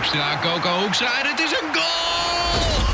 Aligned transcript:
Hoekstra, 0.00 0.38
Coco 0.42 0.82
Hoekstra 0.82 1.06
en 1.22 1.30
het 1.30 1.40
is 1.40 1.50
een 1.50 1.68
goal! 1.72 2.84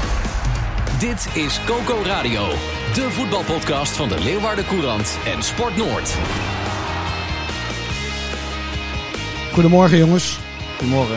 Dit 0.99 1.45
is 1.45 1.61
Coco 1.67 2.03
Radio, 2.05 2.49
de 2.95 3.11
voetbalpodcast 3.11 3.97
van 3.97 4.09
de 4.09 4.21
Leeuwarden 4.23 4.65
Courant 4.65 5.19
en 5.27 5.43
Sport 5.43 5.77
Noord. 5.77 6.15
Goedemorgen 9.53 9.99
jongens. 9.99 10.39
Goedemorgen. 10.79 11.17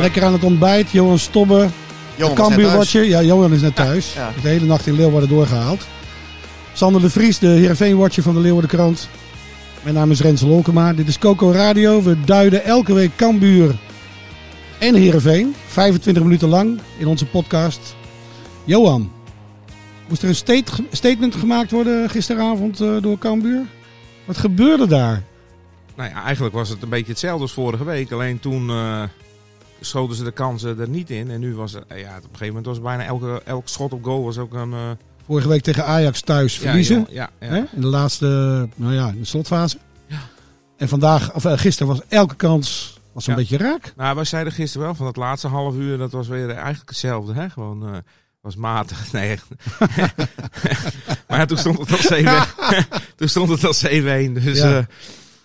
Lekker 0.00 0.24
aan 0.24 0.32
het 0.32 0.44
ontbijt. 0.44 0.90
Johan 0.90 1.18
Stobbe. 1.18 1.68
Thuis. 2.16 2.32
Cambuur-watcher. 2.32 3.04
Ja, 3.04 3.22
Johan 3.22 3.52
is 3.52 3.60
net 3.60 3.74
thuis. 3.74 4.12
ja. 4.14 4.32
De 4.42 4.48
hele 4.48 4.64
nacht 4.64 4.86
in 4.86 4.96
Leeuwarden 4.96 5.28
doorgehaald. 5.28 5.86
Sander 6.72 7.00
de 7.00 7.10
Vries, 7.10 7.38
de 7.38 7.46
Heerenveen-watcher 7.46 8.22
van 8.22 8.34
de 8.34 8.40
Leeuwarden 8.40 8.70
Krant. 8.70 9.08
Mijn 9.82 9.94
naam 9.94 10.10
is 10.10 10.20
Rens 10.20 10.40
Lolkema. 10.42 10.92
Dit 10.92 11.08
is 11.08 11.18
Coco 11.18 11.50
Radio. 11.50 12.02
We 12.02 12.24
duiden 12.24 12.64
elke 12.64 12.92
week 12.92 13.16
Cambuur 13.16 13.74
en 14.78 14.94
Heerenveen. 14.94 15.54
25 15.66 16.22
minuten 16.22 16.48
lang 16.48 16.80
in 16.98 17.06
onze 17.06 17.26
podcast. 17.26 17.94
Johan, 18.64 19.12
moest 20.08 20.22
er 20.22 20.28
een 20.28 20.34
state- 20.34 20.84
statement 20.90 21.34
gemaakt 21.34 21.70
worden 21.70 22.10
gisteravond 22.10 22.80
eh, 22.80 22.96
door 23.02 23.18
Cambuur? 23.18 23.62
Wat 24.24 24.36
gebeurde 24.36 24.86
daar? 24.86 25.22
Nou 25.96 26.10
ja, 26.10 26.22
eigenlijk 26.24 26.54
was 26.54 26.68
het 26.68 26.82
een 26.82 26.88
beetje 26.88 27.10
hetzelfde 27.10 27.42
als 27.42 27.52
vorige 27.52 27.84
week. 27.84 28.12
Alleen 28.12 28.40
toen 28.40 28.70
eh, 28.70 29.02
schoten 29.80 30.16
ze 30.16 30.24
de 30.24 30.30
kansen 30.30 30.78
er 30.80 30.88
niet 30.88 31.10
in. 31.10 31.30
En 31.30 31.40
nu 31.40 31.54
was 31.54 31.72
het, 31.72 31.84
eh, 31.88 32.00
ja, 32.00 32.08
op 32.08 32.22
een 32.22 32.22
gegeven 32.22 32.46
moment 32.46 32.66
was 32.66 32.80
bijna 32.80 33.04
elke, 33.04 33.42
elk 33.44 33.68
schot 33.68 33.92
op 33.92 34.04
goal 34.04 34.24
was 34.24 34.38
ook 34.38 34.54
een... 34.54 34.74
Vorige 35.26 35.48
week 35.48 35.62
tegen 35.62 35.84
Ajax 35.84 36.20
thuis 36.20 36.58
verliezen. 36.58 37.06
Ja, 37.10 37.30
ja, 37.40 37.54
ja. 37.54 37.66
In 37.72 37.80
de 37.80 37.86
laatste, 37.86 38.26
nou 38.74 38.94
ja, 38.94 39.08
in 39.08 39.18
de 39.18 39.24
slotfase. 39.24 39.78
En 40.76 40.88
vandaag, 40.88 41.34
of 41.34 41.44
gisteren 41.46 41.92
was 41.92 42.02
elke 42.08 42.34
kans 42.34 42.95
was 43.16 43.26
een 43.26 43.32
Ja. 43.32 43.38
beetje 43.38 43.56
raak. 43.56 43.92
Nou, 43.96 44.14
wij 44.14 44.24
zeiden 44.24 44.52
gisteren 44.52 44.86
wel 44.86 44.94
van 44.96 45.06
het 45.06 45.16
laatste 45.16 45.48
half 45.48 45.74
uur, 45.74 45.98
dat 45.98 46.12
was 46.12 46.28
weer 46.28 46.50
eigenlijk 46.50 46.88
hetzelfde. 46.88 47.32
Hè? 47.32 47.50
Gewoon, 47.50 47.86
eh, 47.94 47.98
was 48.40 48.56
matig. 48.56 49.06
Nee, 49.12 49.30
echt. 49.30 49.46
maar 51.28 51.38
ja, 51.38 51.44
toen 51.44 51.58
stond 51.58 51.78
het 51.78 51.90
al 51.92 51.96
7 51.98 52.46
Toen 53.16 53.28
stond 53.28 53.48
het 53.48 53.64
al 53.64 53.74
7-1. 53.74 54.32
Dus 54.32 54.58
Ja. 54.58 54.70
ja. 54.70 54.86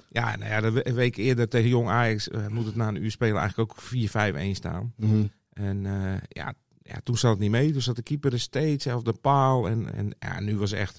ja, 0.09 0.35
nou 0.37 0.49
ja, 0.51 0.61
de 0.61 0.71
we- 0.71 0.93
week 0.93 1.15
eerder 1.17 1.47
tegen 1.49 1.69
Jong 1.69 1.89
Ajax 1.89 2.29
eh, 2.29 2.47
moet 2.47 2.65
het 2.65 2.75
na 2.75 2.87
een 2.87 3.03
uur 3.03 3.11
spelen 3.11 3.37
eigenlijk 3.39 3.71
ook 3.71 3.81
4-5-1 3.81 4.55
staan. 4.55 4.93
En 5.53 5.85
eh, 5.85 6.17
ja, 6.27 6.53
ja, 6.83 6.99
toen 7.03 7.17
zat 7.17 7.31
het 7.31 7.39
niet 7.39 7.51
mee. 7.51 7.71
Toen 7.71 7.81
zat 7.81 7.95
de 7.95 8.03
keeper 8.03 8.33
er 8.33 8.39
steeds 8.39 8.87
op 8.87 9.05
de 9.05 9.13
paal. 9.21 9.67
En, 9.67 9.93
en 9.93 10.15
ja, 10.19 10.39
nu 10.39 10.57
was 10.57 10.71
echt 10.71 10.97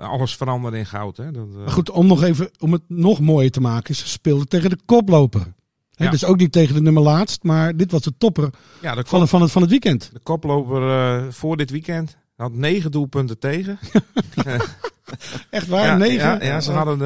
alles 0.00 0.36
veranderd 0.36 0.74
in 0.74 0.86
goud. 0.86 1.16
Hè? 1.16 1.30
Dat, 1.30 1.48
eh, 1.48 1.56
Maar 1.56 1.70
goed, 1.70 1.90
om, 1.90 2.06
nog 2.06 2.22
even, 2.22 2.50
om 2.58 2.72
het 2.72 2.82
nog 2.88 3.20
mooier 3.20 3.50
te 3.50 3.60
maken, 3.60 3.94
ze 3.94 4.08
speelden 4.08 4.48
tegen 4.48 4.70
de 4.70 4.78
koploper. 4.84 5.52
Ja. 5.90 6.10
Dus 6.10 6.24
ook 6.24 6.36
niet 6.36 6.52
tegen 6.52 6.74
de 6.74 6.80
nummer 6.80 7.02
laatst, 7.02 7.42
maar 7.42 7.76
dit 7.76 7.90
was 7.90 8.02
de 8.02 8.16
topper 8.18 8.50
ja, 8.80 8.94
de, 8.94 9.04
van, 9.06 9.28
van, 9.28 9.42
het, 9.42 9.50
van 9.50 9.62
het 9.62 9.70
weekend. 9.70 10.10
de 10.12 10.20
koploper 10.22 10.82
eh, 10.90 11.30
voor 11.30 11.56
dit 11.56 11.70
weekend 11.70 12.16
had 12.36 12.52
negen 12.52 12.90
doelpunten 12.90 13.38
tegen. 13.38 13.78
Echt 15.50 15.66
waar, 15.66 15.84
ja, 15.84 15.96
negen. 15.96 16.18
Ja, 16.18 16.42
ja, 16.42 16.60
ze 16.60 16.72
hadden 16.72 17.00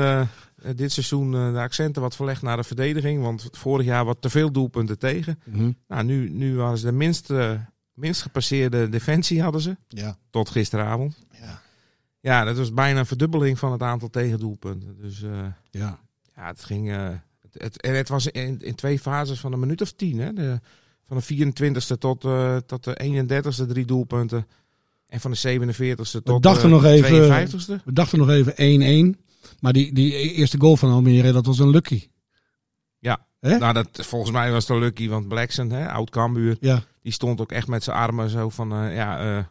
eh, 0.66 0.77
dit 0.77 0.93
seizoen 0.93 1.34
eh, 1.34 1.53
de 1.53 1.59
accenten 1.59 2.03
wat 2.03 2.16
verlegd 2.16 2.43
naar 2.43 2.56
de 2.56 2.65
verdediging. 2.65 3.22
Want 3.22 3.49
vorig 3.53 3.87
jaar 3.87 4.05
wat 4.05 4.16
te 4.21 4.31
veel 4.31 4.53
doelpunten 4.53 4.99
tegen. 4.99 5.41
Mhm. 5.44 5.71
Nou, 5.88 6.05
nu, 6.05 6.31
nu 6.31 6.56
waren 6.56 6.78
ze 6.78 6.87
de 6.87 6.93
minst, 6.93 7.31
eh, 7.31 7.50
minst 7.94 8.22
gepasseerde 8.22 8.88
defensie 8.88 9.43
hadden 9.43 9.61
ze. 9.61 9.77
ja. 9.88 10.16
Tot 10.31 10.50
gisteravond. 10.50 11.19
Ja. 11.31 11.61
Ja, 12.26 12.44
dat 12.44 12.56
was 12.56 12.72
bijna 12.72 12.98
een 12.98 13.06
verdubbeling 13.06 13.59
van 13.59 13.72
het 13.72 13.82
aantal 13.82 14.09
tegendoelpunten. 14.10 14.97
Dus 15.00 15.22
eh, 15.22 15.31
ja. 15.70 15.98
ja, 16.37 16.47
het 16.47 16.64
ging... 16.64 16.91
eh, 16.91 17.09
het, 17.41 17.62
het, 17.62 17.81
en 17.82 17.94
het 17.97 18.09
was 18.09 18.26
in, 18.26 18.60
in 18.62 18.75
twee 18.75 18.98
fases 18.98 19.41
van 19.41 19.53
een 19.53 19.59
minuut 19.60 19.81
of 19.82 19.92
tien. 19.92 20.19
Hè? 20.19 20.32
De, 20.32 20.60
van 21.06 21.16
de 21.26 21.53
24ste 21.53 21.98
tot, 21.98 22.25
eh, 22.25 22.56
tot 22.56 22.84
de 22.84 23.25
31ste 23.26 23.66
drie 23.69 23.84
doelpunten. 23.84 24.47
En 25.06 25.20
van 25.20 25.31
de 25.31 25.37
47ste 25.59 26.22
tot 26.22 26.42
de 26.42 26.69
nog 26.69 26.84
even- 26.84 27.48
52ste. 27.48 27.84
We 27.84 27.92
dachten 27.92 28.19
nog 28.19 28.28
even 28.31 29.14
1-1. 29.16 29.20
Maar 29.60 29.72
die, 29.72 29.94
die 29.94 30.12
eerste 30.32 30.60
goal 30.60 30.76
van 30.76 30.91
Almere, 30.91 31.32
dat 31.32 31.47
was 31.47 31.58
een 31.58 31.70
lucky. 31.70 32.08
Ja, 32.98 33.26
Hè? 33.41 33.58
nou 33.58 33.72
dat, 33.72 33.88
volgens 33.93 34.31
mij 34.32 34.50
was 34.53 34.69
het 34.69 34.78
lucky, 34.78 35.08
want 35.08 35.28
Blackson, 35.28 35.70
hè, 35.70 35.91
oud 35.91 36.10
Cambuur, 36.10 36.56
Ja. 36.60 36.82
die 37.03 37.12
stond 37.12 37.41
ook 37.41 37.53
echt 37.53 37.66
met 37.66 37.84
zijn 37.84 37.97
armen 37.97 38.31
zo 38.31 38.48
van, 38.48 38.69
ja, 38.93 39.50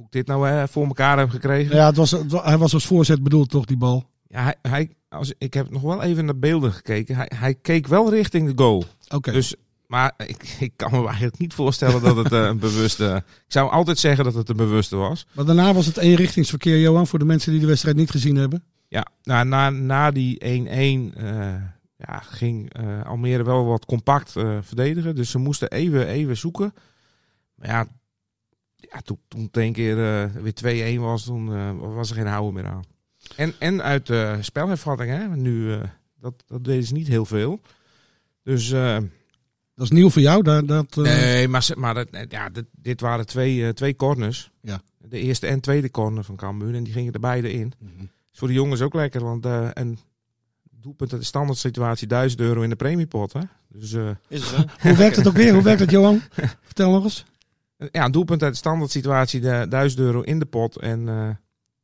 hoe 0.00 0.08
ik 0.08 0.12
dit 0.12 0.26
nou 0.26 0.48
eh, 0.48 0.62
voor 0.70 0.86
elkaar 0.86 1.18
heb 1.18 1.30
gekregen. 1.30 1.76
Ja, 1.76 1.86
het 1.86 1.96
was, 1.96 2.10
het 2.10 2.32
hij 2.32 2.58
was 2.58 2.74
als 2.74 2.86
voorzet 2.86 3.22
bedoeld, 3.22 3.50
toch, 3.50 3.64
die 3.64 3.76
bal? 3.76 4.04
Ja, 4.26 4.42
hij, 4.42 4.56
hij, 4.62 4.90
als, 5.08 5.32
ik 5.38 5.54
heb 5.54 5.70
nog 5.70 5.82
wel 5.82 6.02
even 6.02 6.24
naar 6.24 6.38
beelden 6.38 6.72
gekeken. 6.72 7.16
Hij, 7.16 7.30
hij 7.34 7.54
keek 7.54 7.86
wel 7.86 8.10
richting 8.10 8.54
de 8.54 8.62
goal. 8.62 8.84
Oké. 9.08 9.32
Dus, 9.32 9.54
maar 9.86 10.12
ik, 10.26 10.56
ik 10.60 10.72
kan 10.76 10.90
me 10.90 11.06
eigenlijk 11.06 11.38
niet 11.38 11.54
voorstellen 11.54 12.02
dat 12.02 12.16
het 12.16 12.32
eh, 12.32 12.44
een 12.44 12.58
bewuste... 12.58 13.24
Ik 13.26 13.52
zou 13.52 13.70
altijd 13.70 13.98
zeggen 13.98 14.24
dat 14.24 14.34
het 14.34 14.48
een 14.48 14.56
bewuste 14.56 14.96
was. 14.96 15.26
Maar 15.32 15.44
daarna 15.44 15.74
was 15.74 15.86
het 15.86 15.96
eenrichtingsverkeer, 15.96 16.80
Johan, 16.80 17.06
voor 17.06 17.18
de 17.18 17.24
mensen 17.24 17.52
die 17.52 17.60
de 17.60 17.66
wedstrijd 17.66 17.96
niet 17.96 18.10
gezien 18.10 18.36
hebben. 18.36 18.64
Ja, 18.88 19.06
nou, 19.22 19.46
na, 19.46 19.70
na 19.70 20.10
die 20.10 20.38
1-1 20.38 20.44
eh, 20.44 21.54
ja, 21.96 22.18
ging 22.20 22.72
Almere 23.04 23.42
wel 23.42 23.64
wat 23.64 23.84
compact 23.84 24.32
verdedigen. 24.60 25.14
Dus 25.14 25.30
ze 25.30 25.38
moesten 25.38 25.70
even, 25.70 26.06
even 26.06 26.36
zoeken. 26.36 26.74
Maar 27.54 27.68
ja, 27.68 27.86
ja 28.92 29.00
toen, 29.00 29.18
toen 29.28 29.42
het 29.42 29.56
een 29.56 29.72
keer 29.72 30.22
eh, 30.22 30.30
weer 30.60 30.96
2-1 30.96 31.00
was, 31.00 31.24
toen 31.24 31.54
eh, 31.54 31.70
was 31.78 32.10
er 32.10 32.16
geen 32.16 32.26
houden 32.26 32.54
meer 32.54 32.66
aan. 32.72 32.82
En, 33.36 33.54
en 33.58 33.82
uit 33.82 34.06
de 34.06 34.36
spelhervatting, 34.40 35.10
hè, 35.10 35.36
nu, 35.36 35.72
eh, 35.72 35.80
dat, 36.20 36.34
dat 36.46 36.64
deden 36.64 36.84
ze 36.84 36.92
niet 36.92 37.08
heel 37.08 37.24
veel. 37.26 37.60
Dus 38.42 38.70
eh, 38.72 38.96
Dat 39.74 39.84
is 39.84 39.90
nieuw 39.90 40.10
voor 40.10 40.22
jou. 40.22 40.42
Dat, 40.42 40.68
dat, 40.68 40.96
eh, 40.96 41.02
nee, 41.02 41.48
maar, 41.48 41.62
ze- 41.62 41.76
maar 41.78 41.94
dat, 41.94 42.08
ja, 42.28 42.48
dit, 42.48 42.64
dit 42.72 43.00
waren 43.00 43.26
twee, 43.26 43.64
eh, 43.66 43.72
twee 43.72 43.96
corners. 43.96 44.50
Ja. 44.62 44.80
De 44.98 45.18
eerste 45.18 45.46
en 45.46 45.60
tweede 45.60 45.90
corner 45.90 46.24
van 46.24 46.36
Cambuur. 46.36 46.74
En 46.74 46.82
die 46.84 46.92
gingen 46.92 47.12
er 47.12 47.20
beide 47.20 47.52
in. 47.52 47.72
Mhm. 47.78 48.02
Is 48.32 48.38
voor 48.38 48.48
de 48.48 48.54
jongens 48.54 48.80
ook 48.80 48.94
lekker, 48.94 49.24
want 49.24 49.44
eh 49.46 49.68
een 49.72 49.98
doelpunt 50.70 51.12
uit 51.12 51.20
de 51.20 51.26
standaard 51.26 51.58
situatie 51.58 52.06
1000 52.06 52.40
euro 52.40 52.60
in 52.60 52.68
de 52.70 52.76
premiepot. 52.76 53.32
Hè? 53.32 53.40
Dus 53.68 53.92
eh, 53.92 54.08
Is 54.28 54.40
het 54.40 54.48
zo? 54.48 54.88
Hoe 54.88 54.96
werkt 54.96 55.16
het 55.16 55.28
ook 55.28 55.34
weer? 55.34 55.52
Hoe 55.54 55.62
werkt 55.62 55.80
het, 55.80 55.90
Johan? 55.90 56.20
Vertel 56.62 56.90
nog 56.90 57.04
eens. 57.04 57.24
Ja, 57.92 58.04
een 58.04 58.12
doelpunt 58.12 58.42
uit 58.42 58.52
de 58.52 58.58
standaard 58.58 58.90
situatie 58.90 59.40
de 59.40 59.66
1000 59.68 60.00
euro 60.00 60.20
in 60.20 60.38
de 60.38 60.46
pot 60.46 60.76
en 60.76 61.08
eh 61.08 61.28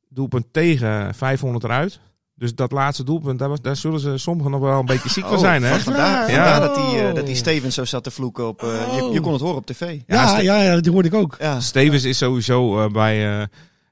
doelpunt 0.09 0.47
tegen 0.53 1.15
500 1.15 1.65
eruit. 1.65 2.01
Dus 2.35 2.55
dat 2.55 2.73
laatste 2.73 3.05
doelpunt, 3.05 3.39
daar, 3.39 3.49
was, 3.49 3.61
daar 3.61 3.77
zullen 3.77 4.01
ze 4.01 4.19
sommigen 4.19 4.51
nog 4.51 4.61
wel 4.61 4.79
een 4.79 4.87
beetje 4.87 5.09
ziek 5.09 5.25
van 5.25 5.33
Oh, 5.33 5.39
zijn. 5.39 5.63
Hè? 5.63 5.69
van- 5.71 5.81
Vandaar, 5.81 6.31
Ja. 6.31 6.37
vandaar 6.37 6.61
dat, 6.61 6.75
die, 6.75 7.01
eh, 7.01 7.09
Oh. 7.09 7.15
dat 7.15 7.27
die 7.27 7.35
Stevens 7.35 7.75
zo 7.75 7.85
zat 7.85 8.05
te 8.05 8.11
vloeken 8.11 8.49
op... 8.49 8.63
eh, 8.63 8.97
je, 8.97 9.05
Oh. 9.05 9.13
je 9.13 9.21
kon 9.21 9.33
het 9.33 9.41
horen 9.41 9.57
op 9.57 9.67
tv. 9.67 10.01
Ja, 10.07 10.39
ja, 10.39 10.63
ja, 10.63 10.81
die 10.81 10.93
hoorde 10.93 11.09
ik 11.09 11.15
ook. 11.15 11.37
Ja. 11.39 11.61
Stevens 11.61 12.05
is 12.05 12.19
sowieso 12.19 12.85
eh, 12.85 12.91
bij, 12.93 13.41
eh, 13.41 13.47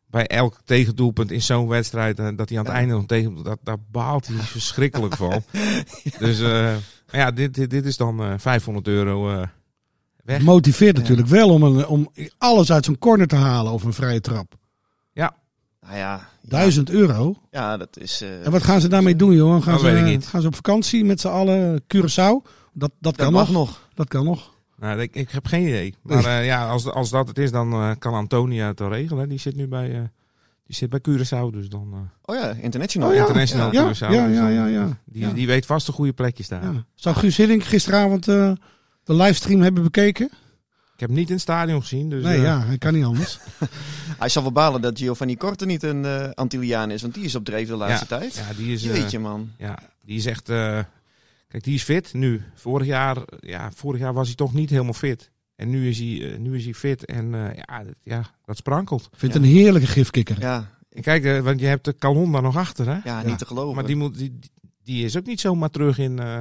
bij 0.06 0.26
elk 0.26 0.60
tegendoelpunt 0.64 1.30
in 1.30 1.42
zo'n 1.42 1.68
wedstrijd, 1.68 2.18
eh, 2.18 2.28
dat 2.36 2.48
hij 2.48 2.58
aan 2.58 2.64
het 2.64 2.72
Ja. 2.72 2.78
einde 2.78 2.94
nog 2.94 3.06
tegen, 3.06 3.42
dat, 3.42 3.58
daar 3.62 3.78
baalt 3.90 4.26
hij 4.26 4.36
verschrikkelijk 4.56 5.16
van. 5.16 5.42
Dus 6.18 6.40
eh, 6.40 6.74
ja, 7.10 7.30
dit, 7.30 7.54
dit, 7.54 7.70
dit 7.70 7.84
is 7.86 7.96
dan 7.96 8.22
eh 8.22 8.32
500 8.36 8.86
euro 8.88 9.30
eh, 9.30 9.46
weg. 10.24 10.42
Motiveert 10.42 10.96
natuurlijk 10.96 11.28
wel 11.28 11.48
om, 11.50 11.62
een, 11.62 11.86
om 11.86 12.08
alles 12.38 12.72
uit 12.72 12.84
zo'n 12.84 12.98
corner 12.98 13.26
te 13.26 13.36
halen 13.36 13.72
of 13.72 13.82
een 13.84 13.92
vrije 13.92 14.20
trap. 14.20 14.54
Nou 15.86 15.96
ja, 15.96 15.98
ja, 15.98 16.28
Duizend 16.42 16.90
euro. 16.90 17.36
ja, 17.50 17.76
dat 17.76 17.98
is... 17.98 18.20
eh, 18.20 18.44
En 18.44 18.50
wat 18.50 18.62
gaan 18.62 18.80
ze 18.80 18.88
daarmee 18.88 19.16
doen, 19.16 19.34
Johan? 19.34 19.62
Gaan, 19.62 19.72
Dat 19.72 19.82
ze, 19.82 19.86
weet 19.90 19.98
ik 20.00 20.04
niet. 20.04 20.26
gaan 20.26 20.40
ze 20.40 20.46
op 20.46 20.54
vakantie 20.54 21.04
met 21.04 21.20
z'n 21.20 21.28
allen? 21.28 21.82
Curaçao? 21.94 22.48
Dat, 22.72 22.90
dat 23.00 23.16
kan 23.16 23.24
dat 23.24 23.30
mag 23.32 23.46
nog. 23.50 23.66
nog. 23.68 23.88
Dat 23.94 24.08
kan 24.08 24.24
nog. 24.24 24.52
Nou, 24.78 25.00
ik, 25.00 25.14
ik 25.14 25.30
heb 25.30 25.46
geen 25.46 25.62
idee. 25.66 25.94
Maar 26.02 26.24
eh, 26.24 26.46
ja, 26.46 26.68
als, 26.68 26.86
als 26.86 27.10
dat 27.10 27.28
het 27.28 27.38
is, 27.38 27.50
dan 27.50 27.72
eh, 27.72 27.90
kan 27.98 28.14
Antonia 28.14 28.66
het 28.66 28.78
wel 28.78 28.88
regelen. 28.88 29.28
Die 29.28 29.38
zit 29.38 29.56
nu 29.56 29.68
bij, 29.68 29.92
eh, 29.94 30.00
die 30.66 30.76
zit 30.76 30.90
bij 30.90 31.00
Curaçao, 31.08 31.50
dus 31.52 31.68
dan 31.68 31.88
eh 31.92 32.34
Oh 32.34 32.40
ja, 32.42 32.50
international. 32.50 33.08
Oh 33.08 33.14
ja. 33.14 33.20
international 33.20 33.72
Ja, 33.72 33.82
Curaçao. 33.92 34.10
ja, 34.12 34.26
dus 34.26 34.36
ja, 34.36 34.48
ja, 34.48 34.66
ja. 34.66 34.98
Die, 35.04 35.22
Ja. 35.26 35.32
die 35.32 35.46
weet 35.46 35.66
vast 35.66 35.86
de 35.86 35.92
goede 35.92 36.12
plekjes 36.12 36.48
daar. 36.48 36.62
Ja. 36.62 36.84
Zou 36.94 37.16
Guus 37.16 37.36
Hiddink 37.36 37.64
gisteravond 37.64 38.28
eh, 38.28 38.52
de 39.04 39.14
livestream 39.14 39.60
hebben 39.60 39.82
bekeken? 39.82 40.26
Ik 40.94 41.00
heb 41.00 41.08
hem 41.08 41.18
niet 41.18 41.26
in 41.28 41.32
het 41.34 41.42
stadion 41.42 41.80
gezien, 41.80 42.10
dus 42.10 42.22
Nee, 42.22 42.36
eh, 42.36 42.42
ja, 42.42 42.64
hij 42.64 42.78
kan 42.78 42.94
niet 42.94 43.04
anders. 43.04 43.38
Hij 44.18 44.28
zal 44.28 44.42
wel 44.42 44.52
balen 44.52 44.80
dat 44.80 44.98
Giovanni 44.98 45.36
Korte 45.36 45.66
niet 45.66 45.82
een 45.82 46.04
eh 46.04 46.30
Antilliaan 46.30 46.90
is, 46.90 47.02
want 47.02 47.14
die 47.14 47.24
is 47.24 47.34
op 47.34 47.44
dreef 47.44 47.68
de 47.68 47.76
laatste 47.76 48.06
Ja. 48.14 48.18
tijd. 48.18 48.34
ja, 48.34 48.52
die 48.56 48.72
is, 48.72 48.84
eh, 48.86 48.96
Jeetje 48.96 49.18
man. 49.18 49.50
ja, 49.58 49.78
die 50.04 50.16
is 50.16 50.26
echt. 50.26 50.48
eh, 50.48 50.78
Kijk, 51.48 51.64
die 51.64 51.74
is 51.74 51.82
fit 51.82 52.12
nu. 52.12 52.42
Vorig 52.54 52.86
jaar, 52.86 53.16
ja, 53.40 53.70
vorig 53.74 54.00
jaar 54.00 54.12
was 54.12 54.26
hij 54.26 54.36
toch 54.36 54.52
niet 54.54 54.70
helemaal 54.70 54.92
fit. 54.92 55.30
En 55.56 55.70
nu 55.70 55.88
is 55.88 55.98
hij, 55.98 56.36
nu 56.38 56.56
is 56.56 56.64
hij 56.64 56.74
fit 56.74 57.04
en 57.04 57.34
eh, 57.34 57.56
ja, 57.66 57.84
dat, 57.84 57.94
ja, 58.02 58.24
dat 58.44 58.56
sprankelt. 58.56 59.02
Ik 59.12 59.18
vind 59.18 59.34
het 59.34 59.42
een 59.42 59.48
heerlijke 59.48 59.86
gifkikker. 59.88 60.40
Ja, 60.40 60.70
Kijk, 61.00 61.42
want 61.42 61.60
je 61.60 61.66
hebt 61.66 61.84
de 61.84 61.94
Calon 61.96 62.32
daar 62.32 62.42
nog 62.42 62.56
achter, 62.56 62.86
hè? 62.86 62.98
ja, 63.04 63.22
niet 63.22 63.38
te 63.38 63.46
geloven. 63.46 63.74
Maar 63.74 63.86
die, 63.86 63.96
moet, 63.96 64.18
die, 64.18 64.38
die 64.82 65.04
is 65.04 65.16
ook 65.16 65.26
niet 65.26 65.40
zomaar 65.40 65.70
terug 65.70 65.98
in, 65.98 66.18
eh, 66.18 66.40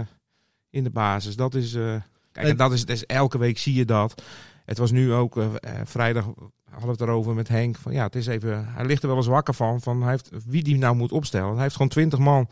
in 0.69 0.83
de 0.83 0.89
basis. 0.89 1.35
Dat 1.35 1.55
is, 1.55 1.73
eh, 1.73 1.95
kijk, 2.33 2.47
en 2.47 2.57
dat 2.57 2.73
is, 2.73 2.85
dat 2.85 2.95
is, 2.95 3.05
elke 3.05 3.37
week 3.37 3.57
zie 3.57 3.73
je 3.73 3.85
dat. 3.85 4.21
Het 4.65 4.77
was 4.77 4.91
nu 4.91 5.13
ook, 5.13 5.37
eh, 5.37 5.45
eh, 5.45 5.71
vrijdag 5.85 6.25
hadden 6.69 6.85
we 6.85 6.91
het 6.91 7.01
erover 7.01 7.33
met 7.33 7.47
Henk. 7.47 7.77
Van, 7.77 7.91
ja, 7.93 8.03
het 8.03 8.15
is 8.15 8.27
even, 8.27 8.67
hij 8.67 8.85
ligt 8.85 9.01
er 9.01 9.07
wel 9.07 9.17
eens 9.17 9.27
wakker 9.27 9.53
van, 9.53 9.81
van 9.81 10.01
hij 10.01 10.11
heeft, 10.11 10.29
wie 10.45 10.63
die 10.63 10.77
nou 10.77 10.95
moet 10.95 11.11
opstellen. 11.11 11.53
Hij 11.53 11.61
heeft 11.61 11.75
gewoon 11.75 11.91
twintig 11.91 12.19
man 12.19 12.49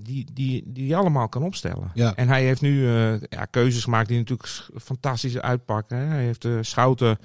die, 0.00 0.26
die, 0.32 0.62
die 0.66 0.96
allemaal 0.96 1.28
kan 1.28 1.42
opstellen. 1.42 1.90
Ja. 1.94 2.14
En 2.14 2.28
hij 2.28 2.44
heeft 2.44 2.60
nu 2.60 2.88
eh, 2.88 3.20
ja, 3.20 3.44
keuzes 3.44 3.84
gemaakt 3.84 4.08
die 4.08 4.18
natuurlijk 4.18 4.68
fantastisch 4.82 5.38
uitpakken. 5.38 5.96
Hè. 5.96 6.04
Hij 6.04 6.24
heeft 6.24 6.42
de 6.42 6.62
Schouten 6.62 7.18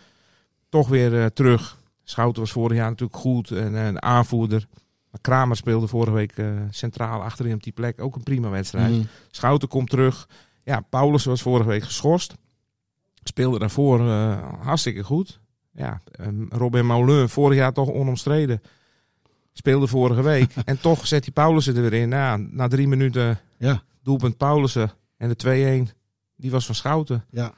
toch 0.70 0.88
weer 0.88 1.34
terug. 1.34 1.78
Schouten 2.04 2.42
was 2.42 2.52
vorig 2.52 2.78
jaar 2.78 2.90
natuurlijk 2.90 3.20
goed 3.20 3.52
en 3.52 3.74
een 3.74 4.02
aanvoerder. 4.02 4.68
Maar 5.10 5.22
Kramer 5.22 5.56
speelde 5.56 5.88
vorige 5.88 6.14
week 6.14 6.34
centraal 6.70 7.22
achterin 7.24 7.54
op 7.54 7.64
die 7.64 7.74
plek. 7.74 8.02
Ook 8.02 8.16
een 8.16 8.24
prima 8.24 8.50
wedstrijd. 8.50 8.92
Mhm. 8.92 9.06
Schouten 9.32 9.68
komt 9.68 9.90
terug. 9.90 10.28
Ja, 10.72 10.80
Paulus 10.90 11.26
was 11.26 11.42
vorige 11.42 11.68
week 11.70 11.84
geschorst. 11.84 12.34
Speelde 13.24 13.60
daarvoor 13.60 14.00
eh, 14.00 14.44
hartstikke 14.62 15.04
goed. 15.04 15.40
Ja, 15.72 16.02
ehm, 16.12 16.44
Robin 16.50 16.86
Moulin, 16.86 17.30
vorig 17.30 17.58
jaar 17.58 17.74
toch 17.74 17.90
onomstreden. 17.90 18.62
Speelde 19.54 19.88
vorige 19.88 20.22
week. 20.22 20.54
en 20.66 20.80
toch 20.82 21.08
zet 21.08 21.24
hij 21.24 21.34
Paulussen 21.34 21.76
er 21.76 21.82
weer 21.82 21.94
in. 21.94 22.10
Nou, 22.10 22.42
ja, 22.42 22.48
na 22.52 22.68
drie 22.68 22.88
minuten 22.88 23.40
Ja. 23.58 23.84
doelpunt 24.04 24.38
Paulussen. 24.38 24.92
En 25.18 25.30
de 25.30 25.36
2-1, 25.36 25.96
die 26.36 26.52
was 26.52 26.66
van 26.66 26.76
Schouten. 26.76 27.26
Ja. 27.32 27.54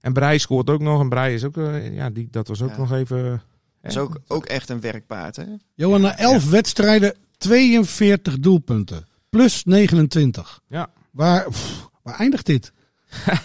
En 0.00 0.12
Breij 0.12 0.38
scoort 0.38 0.70
ook 0.70 0.80
nog. 0.80 1.00
En 1.00 1.08
Breij 1.08 1.34
is 1.34 1.44
ook, 1.44 1.56
eh, 1.56 1.94
ja, 1.94 2.10
die, 2.10 2.28
dat 2.30 2.48
was 2.48 2.62
ook 2.62 2.70
Ja. 2.70 2.76
nog 2.78 2.92
even... 2.92 3.42
Dat 3.80 3.90
is 3.90 3.94
hè. 3.94 4.00
ook, 4.00 4.18
ook 4.26 4.44
echt 4.44 4.68
een 4.68 4.80
werkpaard, 4.80 5.36
hè? 5.36 5.44
Johan, 5.74 6.00
na 6.00 6.18
11 6.18 6.50
wedstrijden 6.50 7.14
42 7.38 8.38
doelpunten. 8.38 9.06
Plus 9.30 9.64
29. 9.64 10.60
Ja. 10.68 10.88
Waar, 11.10 11.44
pff, 11.48 11.88
waar 12.06 12.18
eindigt 12.18 12.46
dit? 12.46 12.72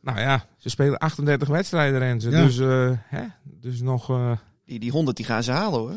Nou 0.00 0.18
ja, 0.20 0.46
ze 0.56 0.68
spelen 0.68 0.98
38 0.98 1.48
wedstrijden 1.48 2.02
en 2.02 2.20
ze. 2.20 2.30
Ja. 2.30 2.44
Dus, 2.44 2.58
eh, 2.58 2.90
hè, 3.06 3.22
dus 3.44 3.80
nog... 3.80 4.10
eh, 4.10 4.32
Die, 4.64 4.78
die 4.78 4.90
100 4.90 5.16
die 5.16 5.26
gaan 5.26 5.42
ze 5.42 5.50
halen, 5.52 5.78
hoor. 5.80 5.94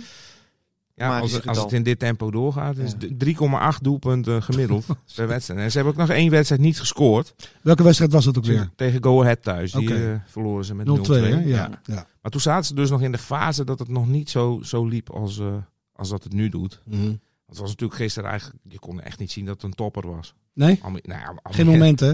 Ja, 0.95 1.19
als, 1.19 1.31
het- 1.31 1.47
als 1.47 1.57
het 1.57 1.71
in 1.73 1.83
dit 1.83 1.99
tempo 1.99 2.31
doorgaat, 2.31 2.77
is 2.77 2.93
Ja. 2.99 3.07
d- 3.07 3.75
3,8 3.77 3.81
doelpunten 3.81 4.43
gemiddeld 4.43 4.85
per 5.15 5.27
wedstrijd. 5.27 5.59
En 5.59 5.71
ze 5.71 5.75
hebben 5.77 5.93
ook 5.93 5.99
nog 6.07 6.09
één 6.17 6.31
wedstrijd 6.31 6.61
niet 6.61 6.79
gescoord. 6.79 7.35
Welke 7.61 7.83
wedstrijd 7.83 8.11
was 8.11 8.25
het 8.25 8.37
ook 8.37 8.45
weer? 8.45 8.69
Tegen 8.75 9.03
Go 9.03 9.21
Ahead 9.21 9.43
thuis. 9.43 9.71
Die 9.71 9.81
Oké. 9.91 10.11
eh, 10.11 10.19
verloren 10.25 10.65
ze 10.65 10.75
met 10.75 10.87
0-2. 10.87 10.89
0-2, 10.91 10.93
hè? 11.13 11.27
Ja. 11.43 11.69
ja. 11.83 12.07
Maar 12.21 12.31
toen 12.31 12.41
zaten 12.41 12.65
ze 12.65 12.73
dus 12.73 12.89
nog 12.89 13.01
in 13.01 13.11
de 13.11 13.17
fase 13.17 13.63
dat 13.63 13.79
het 13.79 13.87
nog 13.87 14.07
niet 14.07 14.29
zo, 14.29 14.59
zo 14.63 14.85
liep 14.85 15.09
als, 15.09 15.39
eh, 15.39 15.53
als 15.93 16.09
dat 16.09 16.23
het 16.23 16.33
nu 16.33 16.49
doet. 16.49 16.81
Mhm. 16.85 16.97
Want 17.05 17.19
het 17.45 17.57
was 17.57 17.69
natuurlijk 17.69 17.99
gisteren 17.99 18.29
eigenlijk... 18.29 18.59
Je 18.67 18.79
kon 18.79 19.01
echt 19.01 19.19
niet 19.19 19.31
zien 19.31 19.45
dat 19.45 19.53
het 19.55 19.63
een 19.63 19.73
topper 19.73 20.07
was. 20.15 20.33
Nee? 20.59 20.79
Alme- 20.81 20.99
nou 21.03 21.19
Almere, 21.25 21.53
Geen 21.53 21.65
moment, 21.65 21.99
hè? 21.99 22.11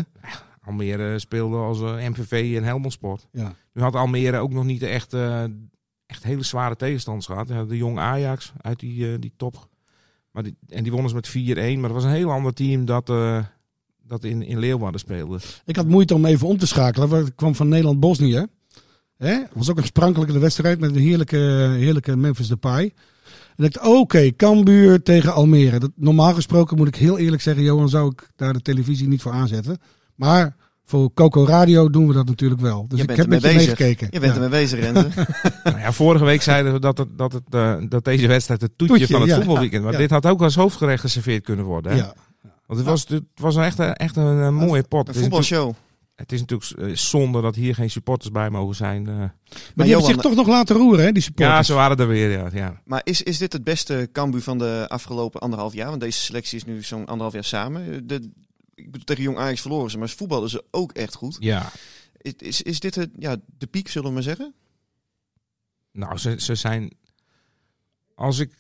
Almere 0.62 1.20
speelde 1.20 1.58
als 1.58 1.82
eh, 1.82 2.10
MVV 2.10 2.54
en 2.58 2.64
Helmond 2.64 2.94
Sport. 2.94 3.28
Ja. 3.32 3.56
Nu 3.74 3.82
had 3.82 3.96
Almere 3.96 4.38
ook 4.38 4.54
nog 4.54 4.64
niet 4.64 4.82
echt, 4.82 5.14
eh, 5.14 5.44
echt 6.06 6.24
hele 6.24 6.44
zware 6.44 6.76
tegenstanders 6.76 7.26
gehad. 7.26 7.48
De 7.48 7.78
jong 7.78 8.00
Ajax 8.00 8.54
uit 8.62 8.80
die, 8.80 9.12
eh, 9.12 9.20
die 9.20 9.34
top. 9.38 9.68
Maar 10.32 10.44
die, 10.44 10.56
en 10.68 10.84
die 10.84 10.92
wonnen 10.92 11.10
ze 11.10 11.16
met 11.16 11.28
4-1. 11.28 11.80
Maar 11.80 11.90
dat 11.90 12.02
was 12.02 12.04
een 12.04 12.18
heel 12.18 12.32
ander 12.32 12.54
team 12.54 12.86
dat, 12.86 13.10
eh, 13.10 13.44
dat 14.04 14.24
in, 14.24 14.42
in 14.42 14.60
Leeuwarden 14.60 15.00
speelde. 15.00 15.40
Ik 15.66 15.76
had 15.76 15.88
moeite 15.88 16.14
om 16.14 16.26
even 16.26 16.48
om 16.48 16.58
te 16.58 16.68
schakelen. 16.68 17.26
Ik 17.26 17.36
kwam 17.36 17.56
van 17.56 17.68
Nederland-Bosnië. 17.68 18.46
Het 19.18 19.50
was 19.54 19.70
ook 19.70 19.78
een 19.78 19.84
sprankelijke 19.84 20.40
wedstrijd 20.40 20.80
met 20.80 20.90
een 20.96 21.02
heerlijke, 21.02 21.38
heerlijke 21.78 22.16
Memphis 22.16 22.48
Depay. 22.48 22.94
En 23.58 23.64
ik 23.64 23.74
dacht, 23.74 23.88
oké, 23.88 24.36
Cambuur 24.36 25.02
tegen 25.04 25.34
Almere. 25.34 25.80
Dat, 25.80 25.92
normaal 25.96 26.34
gesproken 26.34 26.78
moet 26.78 26.88
ik 26.88 26.96
heel 26.96 27.18
eerlijk 27.18 27.42
zeggen, 27.42 27.64
Johan, 27.64 27.90
zou 27.90 28.12
ik 28.12 28.30
daar 28.36 28.54
de 28.54 28.62
televisie 28.62 29.08
niet 29.08 29.22
voor 29.22 29.32
aanzetten. 29.32 29.78
Maar 30.16 30.56
voor 30.86 31.14
Coco 31.14 31.46
Radio 31.46 31.90
doen 31.90 32.08
we 32.08 32.14
dat 32.14 32.26
natuurlijk 32.26 32.62
wel. 32.62 32.86
Dus 32.88 32.98
Je 32.98 33.02
ik 33.02 33.08
bent 33.08 33.20
heb 33.20 33.28
met 33.30 33.42
je 33.42 33.48
ermee 33.48 33.64
bezig. 33.66 33.80
meegekeken. 33.80 34.08
Je 34.12 34.20
bent 34.20 34.36
Ja. 34.36 34.42
ermee 34.42 34.60
bezig, 34.62 34.80
Renze. 34.80 35.08
nou 35.64 35.80
ja, 35.80 35.92
vorige 35.92 36.26
week 36.26 36.42
zeiden 36.42 36.74
we 36.74 36.80
dat, 36.80 36.98
het, 36.98 37.18
dat, 37.18 37.32
het, 37.34 37.44
eh, 37.50 37.76
dat 37.90 38.04
deze 38.04 38.28
wedstrijd 38.28 38.62
het 38.62 38.78
toetje, 38.78 38.96
Toetje, 38.98 39.14
van 39.14 39.22
het 39.22 39.30
ja. 39.32 39.36
voetbalweekend. 39.36 39.84
Maar 39.84 39.92
Ja. 39.92 39.98
dit 39.98 40.10
had 40.10 40.26
ook 40.26 40.42
als 40.42 40.56
hoofdgerecht 40.56 41.02
geserveerd 41.02 41.44
kunnen 41.44 41.66
worden. 41.66 41.92
Hè? 41.92 41.98
Ja. 41.98 42.14
Want 42.66 42.80
het 42.80 42.90
was, 42.90 43.06
het 43.08 43.24
was 43.36 43.56
echt, 43.56 43.80
een- 43.80 43.94
echt 43.94 44.16
een, 44.16 44.24
een 44.26 44.54
mooie 44.54 44.84
pot. 44.84 45.08
Een 45.08 45.14
Het 45.14 45.16
is, 45.16 45.22
natuurlijk, 45.22 45.46
voetbalshow. 45.46 45.74
Het 46.16 46.32
is 46.32 46.40
natuurlijk 46.40 46.72
eh, 46.92 46.96
zonde 46.96 47.42
dat 47.42 47.56
hier 47.56 47.76
geen 47.76 47.90
supporters 47.90 48.32
bij 48.32 48.50
mogen 48.50 48.76
zijn. 48.76 49.08
eh. 49.08 49.16
Maar 49.16 49.32
die 49.76 49.86
hebben 49.86 50.06
zich 50.06 50.16
toch 50.22 50.36
nog 50.36 50.48
laten 50.48 50.76
roeren, 50.76 51.06
hè, 51.06 51.12
die 51.12 51.22
ja, 51.22 51.28
supporters. 51.28 51.68
ze 51.68 51.74
waren 51.74 51.98
er 51.98 52.08
weer. 52.08 52.30
Ja, 52.32 52.50
ja. 52.54 52.82
Maar 52.86 53.02
is, 53.04 53.24
is 53.24 53.38
dit 53.38 53.54
het 53.54 53.64
beste 53.64 54.10
Cambu 54.12 54.42
van 54.42 54.58
de 54.58 54.86
afgelopen 54.88 55.40
anderhalf 55.42 55.74
jaar? 55.74 55.90
Want 55.90 56.02
deze 56.02 56.20
selectie 56.20 56.58
is 56.58 56.66
nu 56.66 56.84
zo'n 56.84 57.06
anderhalf 57.06 57.34
jaar 57.34 57.44
samen. 57.44 58.08
De, 58.08 58.16
ik 58.76 58.86
bedoel, 58.92 59.06
tegen 59.06 59.24
Jong 59.24 59.38
Ajax 59.38 59.62
verloren 59.62 59.92
ze, 59.92 59.98
maar 59.98 60.10
ze 60.10 60.16
voetballen 60.18 60.50
ze 60.50 60.64
ook 60.72 60.92
echt 60.92 61.16
goed. 61.16 61.38
ja. 61.40 61.72
Is, 62.18 62.34
is, 62.38 62.62
is 62.62 62.80
dit 62.80 62.96
het, 62.96 63.10
ja, 63.20 63.36
de 63.58 63.68
piek, 63.68 63.88
zullen 63.90 64.08
we 64.08 64.14
maar 64.14 64.24
zeggen? 64.24 64.54
Nou, 65.92 66.18
ze, 66.18 66.36
ze 66.38 66.56
zijn. 66.56 66.92
Als 68.16 68.40
ik 68.40 68.52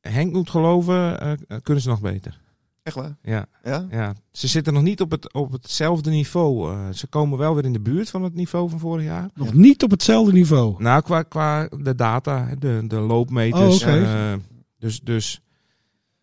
Henk 0.00 0.32
moet 0.32 0.50
geloven, 0.50 1.20
eh, 1.20 1.32
kunnen 1.62 1.82
ze 1.82 1.88
nog 1.88 2.00
beter. 2.00 2.39
Echt 2.82 2.96
waar? 2.96 3.16
Ja, 3.22 3.46
Ja? 3.64 3.86
ja. 3.90 4.14
Ze 4.32 4.46
zitten 4.48 4.72
nog 4.72 4.82
niet 4.82 5.00
op, 5.00 5.10
het, 5.10 5.32
op 5.32 5.52
hetzelfde 5.52 6.10
niveau. 6.10 6.72
eh. 6.72 6.88
ze 6.92 7.06
komen 7.06 7.38
wel 7.38 7.54
weer 7.54 7.64
in 7.64 7.72
de 7.72 7.80
buurt 7.80 8.10
van 8.10 8.22
het 8.22 8.34
niveau 8.34 8.70
van 8.70 8.78
vorig 8.78 9.04
jaar. 9.04 9.30
Nog 9.34 9.52
niet 9.54 9.82
op 9.82 9.90
hetzelfde 9.90 10.32
niveau. 10.32 10.82
Nou, 10.82 11.02
qua, 11.02 11.22
qua 11.22 11.68
de 11.78 11.94
data, 11.94 12.54
de, 12.58 12.82
de 12.86 12.96
loopmeters. 13.00 13.82
Oh, 13.84 13.92
eh, 14.32 14.38
dus, 14.78 15.00
dus. 15.00 15.40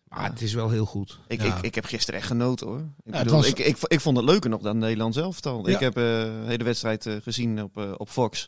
Maar 0.08 0.22
Ja. 0.22 0.30
het 0.30 0.40
is 0.42 0.54
wel 0.54 0.70
heel 0.70 0.84
goed. 0.86 1.20
Ik, 1.28 1.42
Ja. 1.42 1.56
ik, 1.56 1.62
ik 1.64 1.74
heb 1.74 1.84
gisteren 1.84 2.20
echt 2.20 2.28
genoten 2.28 2.66
hoor. 2.66 2.78
Ik, 3.04 3.12
bedoel, 3.12 3.32
was- 3.32 3.46
ik, 3.46 3.58
ik, 3.58 3.76
ik 3.80 4.00
vond 4.00 4.16
het 4.16 4.26
leuker 4.26 4.50
nog 4.50 4.60
dan 4.62 4.78
Nederland 4.78 5.14
zelf 5.14 5.46
al. 5.46 5.68
Ja. 5.68 5.74
Ik 5.74 5.80
heb 5.80 5.96
eh, 5.96 6.02
de 6.02 6.42
hele 6.46 6.64
wedstrijd 6.64 7.06
eh, 7.06 7.14
gezien 7.22 7.62
op, 7.62 7.76
eh, 7.78 7.92
op 7.96 8.08
Fox. 8.08 8.46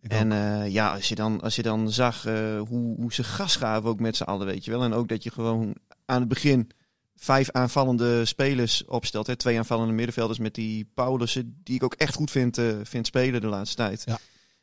Ik 0.00 0.10
En 0.12 0.32
eh, 0.32 0.72
ja, 0.72 0.94
als 0.94 1.08
je 1.08 1.14
dan, 1.14 1.40
als 1.40 1.56
je 1.56 1.62
dan 1.62 1.90
zag 1.92 2.26
eh, 2.26 2.34
hoe, 2.68 2.96
hoe 2.96 3.12
ze 3.12 3.24
gas 3.24 3.56
gaven 3.56 3.88
ook 3.88 4.00
met 4.00 4.16
z'n 4.16 4.22
allen, 4.22 4.46
weet 4.46 4.64
je 4.64 4.70
wel. 4.70 4.82
En 4.82 4.92
ook 4.92 5.08
dat 5.08 5.22
je 5.22 5.30
gewoon 5.30 5.74
aan 6.04 6.20
het 6.20 6.28
begin 6.28 6.70
vijf 7.16 7.50
aanvallende 7.50 8.24
spelers 8.24 8.84
opstelt. 8.84 9.26
Hè. 9.26 9.36
Twee 9.36 9.58
aanvallende 9.58 9.92
middenvelders 9.92 10.38
met 10.38 10.54
die 10.54 10.90
Paulussen, 10.94 11.60
die 11.64 11.74
ik 11.74 11.82
ook 11.82 11.94
echt 11.94 12.14
goed 12.14 12.30
vind, 12.30 12.58
eh, 12.58 12.64
vind 12.82 13.06
spelen 13.06 13.40
de 13.40 13.46
laatste 13.46 13.76
tijd. 13.76 14.02
Ja. 14.06 14.18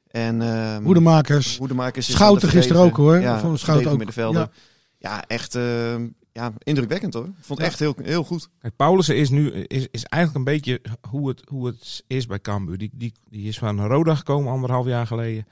En 0.08 0.42
ehm 0.42 0.84
Hoedemakers. 0.84 1.58
Hoedemakers 1.58 2.08
is 2.08 2.14
Schouten 2.14 2.50
gisteren 2.50 2.82
ook, 2.82 2.96
hoor. 2.98 3.20
Ja, 3.20 3.40
Van 3.40 3.58
Schouten 3.58 3.92
ook. 3.92 3.98
middenvelder. 3.98 4.42
Ja. 4.42 4.50
Ja. 4.98 5.24
echt 5.28 5.56
ehm, 5.56 6.08
ja, 6.32 6.54
indrukwekkend 6.58 7.14
hoor. 7.14 7.26
Ik 7.26 7.32
vond 7.34 7.48
het 7.48 7.60
Ja. 7.60 7.66
echt 7.66 7.80
heel, 7.80 7.96
heel 8.04 8.24
goed. 8.24 8.50
Kijk, 8.60 8.76
Paulussen 8.76 9.16
is 9.18 9.30
nu 9.30 9.52
is, 9.52 9.88
is 9.92 10.04
eigenlijk 10.04 10.48
een 10.48 10.54
beetje 10.54 10.82
hoe 11.10 11.28
het, 11.28 11.42
hoe 11.48 11.66
het 11.68 12.04
is 12.08 12.26
bij 12.26 12.40
Cambuur. 12.40 12.78
Die, 12.78 12.90
die, 12.94 13.14
die 13.30 13.48
is 13.48 13.58
van 13.58 13.86
Roda 13.86 14.16
gekomen 14.16 14.52
anderhalf 14.52 14.86
jaar 14.86 15.08
geleden. 15.08 15.48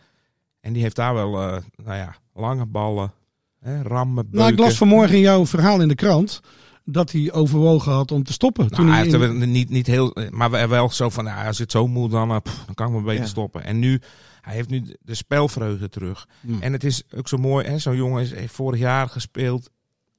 En 0.62 0.74
die 0.74 0.82
heeft 0.82 0.96
daar 0.96 1.14
wel, 1.14 1.42
eh, 1.42 1.58
nou 1.76 1.98
ja, 1.98 2.16
lange 2.34 2.66
ballen, 2.66 3.14
hè, 3.60 3.82
rammen, 3.82 4.16
beuken. 4.16 4.40
Nou, 4.40 4.52
ik 4.52 4.60
las 4.60 4.78
vanmorgen 4.78 5.16
in 5.16 5.22
jouw 5.22 5.46
verhaal 5.46 5.82
in 5.82 5.88
de 5.88 5.96
krant 5.96 6.42
dat 6.86 7.12
hij 7.12 7.32
overwogen 7.32 7.92
had 7.92 8.12
om 8.12 8.24
te 8.24 8.34
stoppen. 8.34 8.64
Nou, 8.64 8.76
toen 8.76 8.86
hij 8.86 8.94
hij 8.96 9.04
heeft 9.04 9.16
in- 9.16 9.22
er 9.22 9.38
wel 9.38 9.48
niet, 9.48 9.70
niet 9.70 9.88
heel, 9.88 10.16
maar 10.30 10.70
wel 10.70 10.90
zo 10.90 11.10
van, 11.10 11.24
nou, 11.24 11.48
als 11.48 11.58
het 11.58 11.72
zo 11.72 11.88
moet, 11.88 12.12
dan, 12.12 12.32
eh, 12.32 12.38
pff, 12.44 12.66
dan 12.66 12.76
kan 12.76 12.88
ik 12.88 12.94
me 12.94 13.02
beter 13.02 13.22
Ja. 13.22 13.28
stoppen. 13.28 13.64
En 13.64 13.80
nu, 13.80 14.02
hij 14.42 14.54
heeft 14.54 14.70
nu 14.70 14.96
de 15.02 15.16
spelvreugde 15.16 15.90
terug. 15.90 16.28
Hmm. 16.42 16.62
En 16.62 16.74
het 16.74 16.84
is 16.84 17.04
ook 17.16 17.28
zo 17.28 17.38
mooi, 17.38 17.66
hè, 17.68 17.80
zo'n 17.80 17.96
jongen 17.96 18.22
is, 18.22 18.32
heeft 18.34 18.54
vorig 18.54 18.80
jaar 18.80 19.10
gespeeld, 19.10 19.70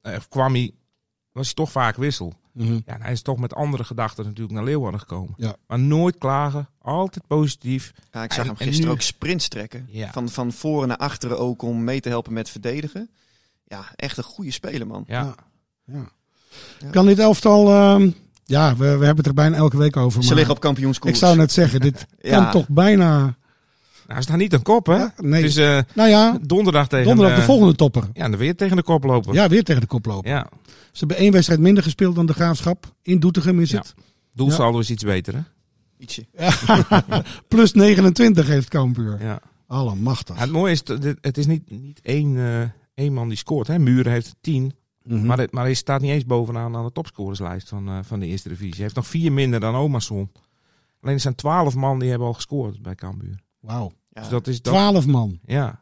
eh, 0.00 0.16
kwam 0.28 0.52
hij, 0.52 0.72
was 1.32 1.46
hij 1.46 1.54
toch 1.54 1.70
vaak 1.70 1.96
wissel. 1.96 2.32
Mhm. 2.52 2.72
Ja, 2.72 2.94
en 2.94 3.02
hij 3.02 3.12
is 3.12 3.22
toch 3.22 3.38
met 3.38 3.54
andere 3.54 3.84
gedachten 3.84 4.24
natuurlijk 4.24 4.54
naar 4.54 4.64
Leeuwarden 4.64 5.00
gekomen. 5.00 5.34
Ja. 5.36 5.56
Maar 5.66 5.78
nooit 5.78 6.18
klagen, 6.18 6.68
altijd 6.78 7.26
positief. 7.26 7.92
Ja, 8.10 8.22
ik 8.22 8.32
zag 8.32 8.44
En- 8.44 8.50
hem 8.50 8.56
en 8.58 8.64
gisteren 8.66 8.88
nu- 8.88 8.94
ook 8.94 9.00
sprints 9.02 9.48
trekken. 9.48 9.86
Ja. 9.90 10.12
Van, 10.12 10.28
van 10.28 10.52
voren 10.52 10.88
naar 10.88 10.96
achteren 10.96 11.38
ook 11.38 11.62
om 11.62 11.84
mee 11.84 12.00
te 12.00 12.08
helpen 12.08 12.32
met 12.32 12.50
verdedigen. 12.50 13.10
Ja, 13.64 13.84
echt 13.96 14.16
een 14.16 14.24
goede 14.24 14.50
speler 14.50 14.86
man. 14.86 15.04
Ja. 15.06 15.34
Ja. 15.84 16.08
Ja. 16.78 16.90
Kan 16.90 17.06
dit 17.06 17.18
elftal... 17.18 17.68
ehm, 17.68 18.10
ja, 18.44 18.70
we, 18.76 18.78
we 18.84 18.84
hebben 18.88 19.16
het 19.16 19.26
er 19.26 19.34
bijna 19.34 19.56
elke 19.56 19.76
week 19.76 19.96
over. 19.96 20.20
Ze 20.22 20.26
maar 20.28 20.36
liggen 20.36 20.54
op 20.54 20.60
kampioenskoers. 20.60 21.12
ik 21.12 21.18
zou 21.18 21.36
net 21.36 21.52
zeggen, 21.52 21.80
dit 21.80 22.06
Ja. 22.20 22.36
kan 22.42 22.50
toch 22.50 22.68
bijna... 22.68 23.18
Nou, 23.18 23.34
hij 24.06 24.22
staat 24.22 24.36
niet 24.36 24.54
aan 24.54 24.62
kop, 24.62 24.86
hè? 24.86 24.96
Ja, 24.96 25.12
nee. 25.16 25.44
Eh, 25.64 25.80
Nou 25.94 26.08
ja, 26.08 26.38
donderdag 26.42 26.88
tegen... 26.88 27.06
donderdag 27.06 27.36
de 27.38 27.42
volgende 27.42 27.74
topper. 27.74 28.02
Ja, 28.12 28.24
en 28.24 28.30
dan 28.30 28.40
weer 28.40 28.56
tegen 28.56 28.76
de 28.76 28.82
kop 28.82 29.04
lopen. 29.04 29.32
Ja, 29.34 29.48
weer 29.48 29.64
tegen 29.64 29.80
de 29.80 29.86
kop 29.86 30.06
lopen. 30.06 30.30
ja. 30.30 30.46
Ze 30.92 30.98
hebben 30.98 31.16
één 31.16 31.32
wedstrijd 31.32 31.60
minder 31.60 31.82
gespeeld 31.82 32.14
dan 32.14 32.26
de 32.26 32.32
Graafschap. 32.32 32.94
In 33.02 33.20
Doetinchem 33.20 33.60
is 33.60 33.70
Ja. 33.70 33.78
het. 33.78 33.94
Doelsaldo 34.34 34.78
is 34.78 34.90
iets 34.90 35.04
beter, 35.04 35.34
hè? 35.34 35.40
Ietsje. 35.98 36.26
Plus 37.48 37.72
29 37.72 38.46
heeft 38.46 38.68
Cambuur. 38.68 39.18
Ja. 39.22 39.40
Allemachtig. 39.66 40.34
Ja, 40.34 40.40
het 40.40 40.50
mooie 40.50 40.72
is, 40.72 40.82
het 41.20 41.38
is 41.38 41.46
niet, 41.46 41.70
niet 41.70 42.00
één, 42.02 42.36
eh, 42.36 42.62
één 43.04 43.12
man 43.12 43.28
die 43.28 43.36
scoort. 43.38 43.66
Hè? 43.66 43.78
Muren 43.78 44.12
heeft 44.12 44.34
Mhm. 45.04 45.26
Maar, 45.26 45.38
het- 45.38 45.52
maar 45.52 45.64
hij 45.64 45.74
staat 45.74 46.00
niet 46.00 46.10
eens 46.10 46.26
bovenaan 46.26 46.76
aan 46.76 46.84
de 46.84 46.92
topscorerslijst 46.92 47.68
van, 47.68 47.88
eh, 47.88 47.98
van 48.02 48.20
de 48.20 48.26
eerste 48.26 48.48
divisie. 48.48 48.72
Hij 48.74 48.82
heeft 48.82 48.94
nog 48.94 49.06
vier 49.06 49.32
minder 49.32 49.60
dan 49.60 49.74
Omarsson. 49.74 50.30
Alleen 51.00 51.14
er 51.14 51.20
zijn 51.20 51.34
twaalf 51.34 51.74
man 51.74 51.98
die 51.98 52.08
hebben 52.10 52.26
al 52.28 52.34
gescoord 52.34 52.82
bij 52.82 52.94
Cambuur. 52.94 53.40
Wauw. 53.60 53.92
Ja. 54.10 54.20
Dus 54.20 54.30
dat 54.30 54.46
is 54.46 54.62
dat, 54.62 54.72
Twaalf 54.72 55.06
man. 55.06 55.38
ja, 55.46 55.80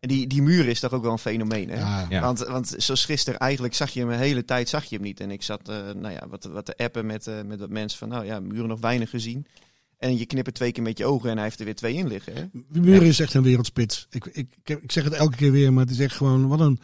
En 0.00 0.08
die, 0.08 0.26
die 0.26 0.42
muur 0.42 0.66
is 0.68 0.80
toch 0.80 0.92
ook 0.92 1.02
wel 1.02 1.12
een 1.12 1.18
fenomeen, 1.18 1.68
hè? 1.68 1.78
Ja. 1.78 2.06
ja. 2.08 2.20
Want, 2.20 2.38
want 2.38 2.74
zoals 2.76 3.04
gisteren, 3.04 3.38
eigenlijk 3.40 3.74
zag 3.74 3.90
je 3.90 4.00
hem 4.00 4.08
de 4.08 4.14
hele 4.16 4.44
tijd 4.44 4.68
zag 4.68 4.84
je 4.84 4.94
hem 4.96 5.04
niet. 5.04 5.20
En 5.20 5.30
ik 5.30 5.42
zat 5.42 5.68
eh, 5.68 5.76
nou 5.76 6.10
ja, 6.14 6.26
wat, 6.28 6.44
wat 6.44 6.64
te 6.64 6.76
appen 6.76 7.06
met, 7.06 7.26
eh, 7.26 7.42
met 7.42 7.60
wat 7.60 7.70
mensen 7.70 7.98
van, 7.98 8.08
nou 8.08 8.24
ja, 8.24 8.40
muren 8.40 8.68
nog 8.68 8.80
weinig 8.80 9.10
gezien. 9.10 9.46
En 9.98 10.16
je 10.18 10.26
knippert 10.26 10.54
twee 10.54 10.72
keer 10.72 10.82
met 10.82 10.98
je 10.98 11.04
ogen 11.06 11.28
en 11.30 11.34
hij 11.36 11.44
heeft 11.44 11.58
er 11.58 11.64
weer 11.64 11.74
twee 11.74 11.94
in 11.94 12.06
liggen. 12.08 12.34
Hè? 12.34 12.44
Muren 12.80 13.06
is 13.08 13.20
echt 13.20 13.34
een 13.34 13.42
wereldspits. 13.42 14.06
Ik, 14.10 14.24
ik, 14.26 14.48
ik 14.64 14.92
zeg 14.92 15.04
het 15.04 15.12
elke 15.12 15.36
keer 15.36 15.52
weer, 15.52 15.72
maar 15.72 15.82
het 15.84 15.92
is 15.92 15.98
echt 16.00 16.16
gewoon 16.16 16.48
wat 16.48 16.60
een 16.60 16.80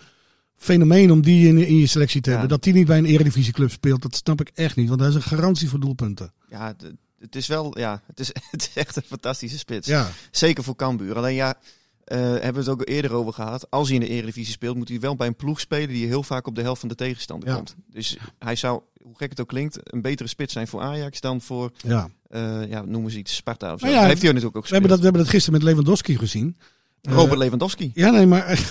fenomeen 0.56 1.10
om 1.10 1.22
die 1.22 1.48
in, 1.48 1.58
in 1.66 1.76
je 1.76 1.86
selectie 1.86 2.20
te 2.20 2.30
Ja. 2.30 2.36
hebben. 2.36 2.54
Dat 2.56 2.64
die 2.64 2.72
niet 2.72 2.86
bij 2.86 2.98
een 2.98 3.04
eredivisieclub 3.04 3.70
speelt, 3.70 4.02
dat 4.02 4.16
snap 4.16 4.40
ik 4.40 4.50
echt 4.54 4.76
niet. 4.76 4.88
Want 4.88 5.00
hij 5.00 5.08
is 5.08 5.14
een 5.14 5.22
garantie 5.22 5.68
voor 5.68 5.80
doelpunten. 5.80 6.32
Ja, 6.50 6.74
het, 7.20 7.36
is 7.36 7.46
wel, 7.46 7.78
ja, 7.78 8.02
het 8.06 8.20
is, 8.20 8.28
het 8.50 8.62
is 8.62 8.70
echt 8.74 8.96
een 8.96 9.02
fantastische 9.02 9.58
spits. 9.58 9.86
Ja, 9.88 10.10
Zeker 10.30 10.64
voor 10.64 10.76
Cambuur. 10.76 11.16
Alleen 11.16 11.34
ja, 11.34 11.54
eh, 12.04 12.18
hebben 12.18 12.52
we 12.52 12.58
het 12.58 12.68
ook 12.68 12.88
eerder 12.88 13.12
over 13.12 13.32
gehad. 13.32 13.70
Als 13.70 13.86
hij 13.88 13.96
in 13.96 14.02
de 14.02 14.08
Eredivisie 14.08 14.52
speelt, 14.52 14.76
moet 14.76 14.88
hij 14.88 15.00
wel 15.00 15.16
bij 15.16 15.26
een 15.26 15.36
ploeg 15.36 15.60
spelen 15.60 15.88
die 15.88 16.06
heel 16.06 16.22
vaak 16.22 16.46
op 16.46 16.54
de 16.54 16.62
helft 16.62 16.80
van 16.80 16.88
de 16.88 16.94
tegenstander 16.94 17.48
Ja. 17.48 17.54
komt. 17.54 17.74
Dus 17.90 18.16
hij 18.38 18.56
zou, 18.56 18.80
hoe 19.02 19.16
gek 19.16 19.30
het 19.30 19.40
ook 19.40 19.48
klinkt, 19.48 19.78
een 19.94 20.02
betere 20.02 20.28
spits 20.28 20.52
zijn 20.52 20.68
voor 20.68 20.80
Ajax 20.80 21.20
dan 21.20 21.40
voor, 21.40 21.70
ja. 21.76 22.08
eh, 22.28 22.68
ja, 22.68 22.82
noemen 22.84 23.10
ze 23.10 23.18
iets, 23.18 23.34
Sparta 23.34 23.72
of 23.72 23.78
zo. 23.80 23.84
Nou 23.86 23.96
ja, 23.96 24.00
Dat 24.00 24.10
heeft 24.10 24.22
hij 24.22 24.32
natuurlijk 24.32 24.56
ook 24.56 24.66
We, 24.66 24.72
hebben 24.72 24.90
gespeeld. 24.90 24.90
dat, 24.90 24.98
we 24.98 25.04
hebben 25.04 25.22
dat 25.22 25.30
gisteren 25.30 25.58
met 25.60 25.68
Lewandowski 25.68 26.18
gezien. 26.18 26.56
Robert 27.08 27.32
Eh, 27.32 27.38
Lewandowski. 27.38 27.90
Ja, 27.94 28.10
nee, 28.10 28.26
maar, 28.26 28.68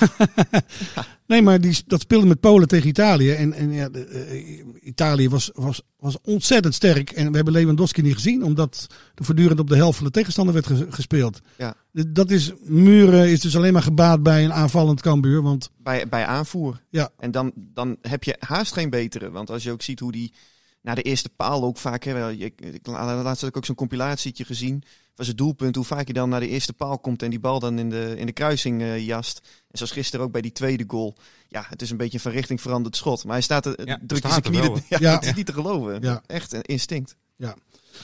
nee, 1.27 1.42
maar 1.42 1.62
die, 1.62 1.77
dat 1.88 2.01
speelde 2.01 2.25
met 2.27 2.39
Polen 2.39 2.68
tegen 2.68 2.88
Italië. 2.89 3.32
En, 3.32 3.54
en 3.54 3.72
ja, 3.72 3.89
de, 3.89 4.06
eh, 4.06 4.65
Italië 4.88 5.30
was, 5.30 5.51
was, 5.54 5.82
was 6.00 6.18
ontzettend 6.24 6.74
sterk. 6.74 7.12
En 7.12 7.30
we 7.30 7.36
hebben 7.36 7.54
Lewandowski 7.54 8.01
niet 8.01 8.13
gezien, 8.13 8.44
omdat 8.44 8.88
er 9.15 9.25
voortdurend 9.25 9.60
op 9.60 9.70
de 9.70 9.75
helft 9.75 9.98
van 9.98 10.06
de 10.06 10.12
tegenstander 10.12 10.54
werd 10.54 10.65
ges- 10.68 10.84
gespeeld. 10.89 11.39
Ja. 11.58 11.75
Dat 12.08 12.32
is, 12.32 12.51
Muren 12.63 13.30
is 13.30 13.42
dus 13.42 13.56
alleen 13.56 13.74
maar 13.74 13.82
gebaat 13.82 14.24
bij 14.24 14.44
een 14.44 14.54
aanvallend 14.54 15.01
Cambuur. 15.01 15.42
Want 15.42 15.70
bij, 15.77 16.08
bij 16.08 16.25
aanvoer. 16.25 16.82
Ja. 16.89 17.10
En 17.20 17.32
dan, 17.32 17.51
dan 17.56 17.98
heb 18.01 18.24
je 18.24 18.36
haast 18.39 18.74
geen 18.74 18.89
betere. 18.89 19.32
Want 19.32 19.50
als 19.50 19.63
je 19.63 19.72
ook 19.72 19.82
ziet 19.82 20.00
hoe 20.00 20.12
die 20.12 20.34
naar 20.82 20.96
de 20.96 21.01
eerste 21.01 21.30
paal 21.36 21.63
ook 21.63 21.77
vaak... 21.77 22.04
Hè, 22.04 22.32
ik, 22.32 22.62
ik, 22.62 22.88
laatst 22.88 23.42
had 23.42 23.50
ik 23.50 23.58
ook 23.58 23.65
zo'n 23.65 23.75
compilatietje 23.75 24.46
gezien 24.46 24.84
van 25.16 25.26
zijn 25.26 25.38
doelpunt. 25.38 25.76
Hoe 25.76 25.86
vaak 25.86 26.08
je 26.08 26.14
dan 26.14 26.30
naar 26.30 26.40
de 26.40 26.48
eerste 26.48 26.74
paal 26.74 27.00
komt 27.00 27.22
en 27.24 27.30
die 27.30 27.40
bal 27.40 27.60
dan 27.60 27.80
in 27.80 27.90
de, 27.90 28.14
in 28.18 28.26
de 28.26 28.32
kruising 28.32 28.82
eh, 28.82 29.06
jast. 29.06 29.40
En 29.72 29.78
zoals 29.78 29.92
gisteren 29.92 30.26
ook 30.26 30.32
bij 30.32 30.42
die 30.42 30.52
tweede 30.52 30.84
goal. 30.88 31.16
Ja, 31.48 31.66
het 31.70 31.82
is 31.82 31.90
een 31.92 31.98
beetje 31.98 32.14
een 32.18 32.24
van 32.24 32.32
richting 32.32 32.62
veranderd 32.62 32.96
schot. 32.96 33.24
Maar 33.24 33.34
hij 33.34 33.42
staat 33.42 33.66
er, 33.66 33.88
Ja, 33.88 34.00
drukt 34.02 34.24
hij 34.24 34.32
staat 34.32 34.32
zijn 34.32 34.56
knieën... 34.56 34.68
wel, 34.74 34.82
Ja, 34.90 34.98
Ja. 35.00 35.14
Het 35.16 35.26
is 35.26 35.34
niet 35.34 35.46
te 35.46 35.54
geloven. 35.54 36.02
Ja. 36.02 36.22
Echt 36.26 36.54
een 36.54 36.62
instinct. 36.62 37.16
Ja, 37.36 37.56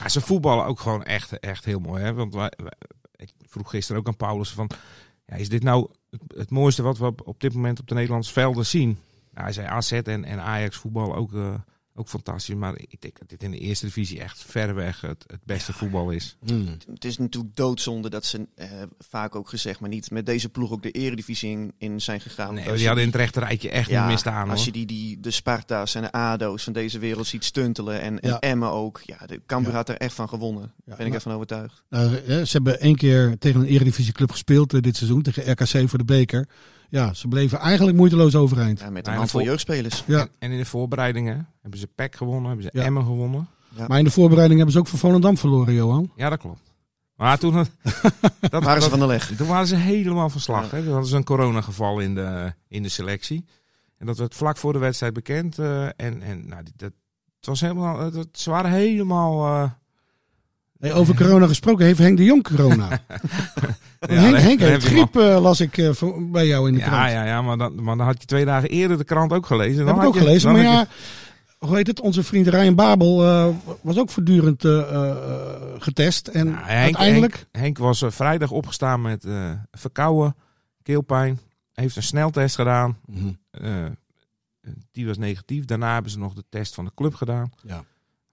ze 0.08 0.20
voetballen 0.20 0.64
ook 0.64 0.80
gewoon 0.80 1.04
echt, 1.04 1.38
echt 1.38 1.64
heel 1.64 1.78
mooi. 1.80 2.02
Hè? 2.02 2.12
Want 2.14 2.34
wij, 2.34 2.52
wij- 2.56 2.72
ik 3.16 3.32
vroeg 3.48 3.70
gisteren 3.70 4.00
ook 4.00 4.06
aan 4.06 4.16
Paulus 4.16 4.50
van... 4.50 4.70
Ja, 5.26 5.34
is 5.36 5.48
dit 5.48 5.62
nou 5.62 5.88
het, 6.10 6.20
het 6.36 6.50
mooiste 6.50 6.82
wat 6.82 6.98
we 6.98 7.04
op, 7.06 7.26
op 7.26 7.40
dit 7.40 7.54
moment 7.54 7.80
op 7.80 7.88
de 7.88 7.94
Nederlandse 7.94 8.32
velden 8.32 8.66
zien? 8.66 8.88
Nou, 9.30 9.44
hij 9.44 9.52
zei 9.52 9.66
AZ 9.66 9.92
en, 9.92 10.24
en 10.24 10.40
Ajax 10.40 10.76
voetbal 10.76 11.14
ook, 11.14 11.34
eh, 11.34 11.54
ook 11.94 12.08
fantastisch. 12.08 12.54
Maar 12.54 12.74
ik 12.78 13.00
denk 13.00 13.18
dat 13.18 13.28
dit 13.28 13.42
in 13.42 13.50
de 13.50 13.58
eerste 13.58 13.86
divisie 13.86 14.20
echt 14.20 14.44
verreweg 14.48 15.00
het, 15.00 15.24
het 15.26 15.40
beste 15.44 15.72
voetbal 15.72 16.10
is. 16.10 16.36
Het 16.92 17.04
is 17.04 17.18
natuurlijk 17.18 17.56
doodzonde 17.56 18.10
dat 18.10 18.24
ze, 18.24 18.46
eh, 18.54 18.68
vaak 18.98 19.34
ook 19.34 19.48
gezegd, 19.48 19.80
maar 19.80 19.88
niet 19.88 20.10
met 20.10 20.26
deze 20.26 20.48
ploeg 20.48 20.70
ook 20.70 20.82
de 20.82 20.90
eredivisie 20.90 21.50
in, 21.50 21.72
in 21.78 22.00
zijn 22.00 22.20
gegaan. 22.20 22.54
Nee, 22.54 22.72
die 22.74 22.86
hadden 22.86 23.04
in 23.04 23.10
het 23.10 23.18
rechterrijtje 23.20 23.70
echt 23.70 23.88
Ja, 23.88 24.00
niet 24.02 24.10
misstaan 24.10 24.42
hoor. 24.42 24.50
Als 24.50 24.64
je 24.64 24.72
die, 24.72 24.86
die, 24.86 25.20
de 25.20 25.30
Sparta's 25.30 25.94
en 25.94 26.02
de 26.02 26.12
ADO's 26.12 26.64
van 26.64 26.72
deze 26.72 26.98
wereld 26.98 27.26
ziet 27.26 27.44
stuntelen 27.44 28.00
en, 28.00 28.20
en 28.20 28.28
Ja. 28.30 28.40
Emmen 28.40 28.70
ook. 28.70 29.00
Ja, 29.04 29.26
de 29.26 29.40
Cambuur 29.46 29.70
Ja. 29.70 29.76
had 29.76 29.88
er 29.88 29.96
echt 29.96 30.14
van 30.14 30.28
gewonnen. 30.28 30.72
Daar 30.84 30.96
ben 30.96 31.06
ik 31.06 31.12
maar- 31.12 31.20
ervan 31.20 31.32
overtuigd. 31.32 31.82
Nou, 31.88 32.14
hè, 32.26 32.44
ze 32.44 32.52
hebben 32.52 32.80
één 32.80 32.96
keer 32.96 33.38
tegen 33.38 33.60
een 33.60 33.66
eredivisieclub 33.66 34.30
gespeeld 34.30 34.74
eh, 34.74 34.80
dit 34.80 34.96
seizoen. 34.96 35.22
Tegen 35.22 35.50
RKC 35.52 35.88
voor 35.88 35.98
de 35.98 36.04
beker. 36.04 36.48
Ja, 36.92 37.14
ze 37.14 37.28
bleven 37.28 37.58
eigenlijk 37.58 37.96
moeiteloos 37.96 38.34
overeind. 38.34 38.80
Ja, 38.80 38.90
met 38.90 39.06
Ja, 39.06 39.16
een 39.16 39.28
vol- 39.28 39.42
jeugdspelers. 39.42 40.04
Ja. 40.06 40.20
En, 40.20 40.28
en 40.38 40.50
in 40.50 40.58
de 40.58 40.64
voorbereidingen 40.64 41.48
hebben 41.60 41.80
ze 41.80 41.86
PEC 41.94 42.16
gewonnen, 42.16 42.46
hebben 42.46 42.62
ze 42.72 42.78
Ja. 42.78 42.84
Emmen 42.84 43.04
gewonnen. 43.04 43.48
Maar 43.88 43.98
in 43.98 44.04
de 44.04 44.10
voorbereiding 44.10 44.56
hebben 44.56 44.72
ze 44.74 44.80
ook 44.80 44.88
van 44.88 44.98
Volendam 44.98 45.36
verloren, 45.38 45.74
Johan. 45.74 46.12
Ja, 46.16 46.28
dat 46.28 46.38
klopt. 46.38 46.60
Maar 47.16 47.38
toen, 47.38 47.54
dat, 48.50 48.62
Waren 48.64 48.82
ze 48.82 48.90
van 48.90 48.98
de 48.98 49.06
leg. 49.06 49.36
toen 49.36 49.46
waren 49.46 49.66
ze 49.66 49.76
helemaal 49.76 50.30
van 50.30 50.40
slag. 50.40 50.70
Hè? 50.70 50.82
Toen 50.82 50.92
hadden 50.92 51.08
ze 51.10 51.16
een 51.16 51.24
coronageval 51.24 51.98
in 52.00 52.14
de, 52.14 52.52
in 52.68 52.82
de 52.82 52.88
selectie. 52.88 53.44
En 53.98 54.06
dat 54.06 54.18
werd 54.18 54.34
vlak 54.34 54.56
voor 54.56 54.72
de 54.72 54.78
wedstrijd 54.78 55.12
bekend. 55.12 55.58
eh, 55.58 55.84
en 55.84 56.22
en 56.22 56.48
nou, 56.48 56.62
dat, 56.76 56.92
het 57.36 57.46
was 57.46 57.60
helemaal, 57.60 57.98
het- 57.98 58.38
ze 58.38 58.50
waren 58.50 58.70
helemaal... 58.70 59.46
eh, 59.62 59.70
Hey, 60.78 60.92
over 60.94 61.14
corona 61.14 61.46
gesproken, 61.46 61.84
heeft 61.86 61.98
Henk 61.98 62.16
de 62.16 62.24
Jong 62.24 62.42
corona? 62.42 62.88
ja, 64.08 64.14
Henk, 64.14 64.36
Henk 64.36 64.60
heeft 64.60 64.84
griep, 64.84 65.16
eh, 65.16 65.40
las 65.40 65.60
ik 65.60 65.78
eh, 65.78 65.90
bij 66.18 66.46
jou 66.46 66.68
in 66.68 66.74
de 66.74 66.80
krant. 66.80 66.96
Ja, 66.96 67.06
ja, 67.08 67.24
ja 67.24 67.42
maar, 67.42 67.58
dan, 67.58 67.82
maar 67.84 67.96
dan 67.96 68.06
had 68.06 68.20
je 68.20 68.26
twee 68.26 68.44
dagen 68.44 68.68
eerder 68.68 68.98
de 68.98 69.04
krant 69.04 69.32
ook 69.32 69.46
gelezen. 69.46 69.76
Dan 69.76 69.86
heb 69.86 69.94
ik 69.96 70.00
had 70.00 70.08
ook 70.08 70.14
je- 70.14 70.20
gelezen. 70.20 70.52
Maar 70.52 70.62
ja, 70.62 70.86
hoe 71.58 71.76
heet 71.76 71.86
het? 71.86 72.00
Onze 72.00 72.22
vriend 72.22 72.46
Ryan 72.48 72.74
Babel 72.74 73.24
eh, 73.24 73.48
was 73.80 73.98
ook 73.98 74.10
voortdurend 74.10 74.64
eh, 74.64 74.78
eh, 74.94 75.16
getest. 75.78 76.28
En 76.28 76.44
Nou, 76.46 76.56
Henk, 76.64 76.68
uiteindelijk... 76.84 77.34
Henk, 77.34 77.46
Henk 77.64 77.78
was 77.78 78.04
vrijdag 78.06 78.50
opgestaan 78.50 79.02
met 79.02 79.24
eh 79.24 79.50
verkouden, 79.70 80.36
keelpijn. 80.82 81.38
Heeft 81.72 81.96
een 81.96 82.02
sneltest 82.02 82.54
gedaan. 82.54 82.96
Mhm. 83.06 83.28
Eh, 83.50 83.70
die 84.92 85.06
was 85.06 85.18
negatief. 85.18 85.64
Daarna 85.64 85.92
hebben 85.92 86.10
ze 86.12 86.18
nog 86.18 86.34
de 86.34 86.44
test 86.48 86.74
van 86.74 86.84
de 86.84 86.90
club 86.94 87.14
gedaan. 87.14 87.52
Ja. 87.66 87.84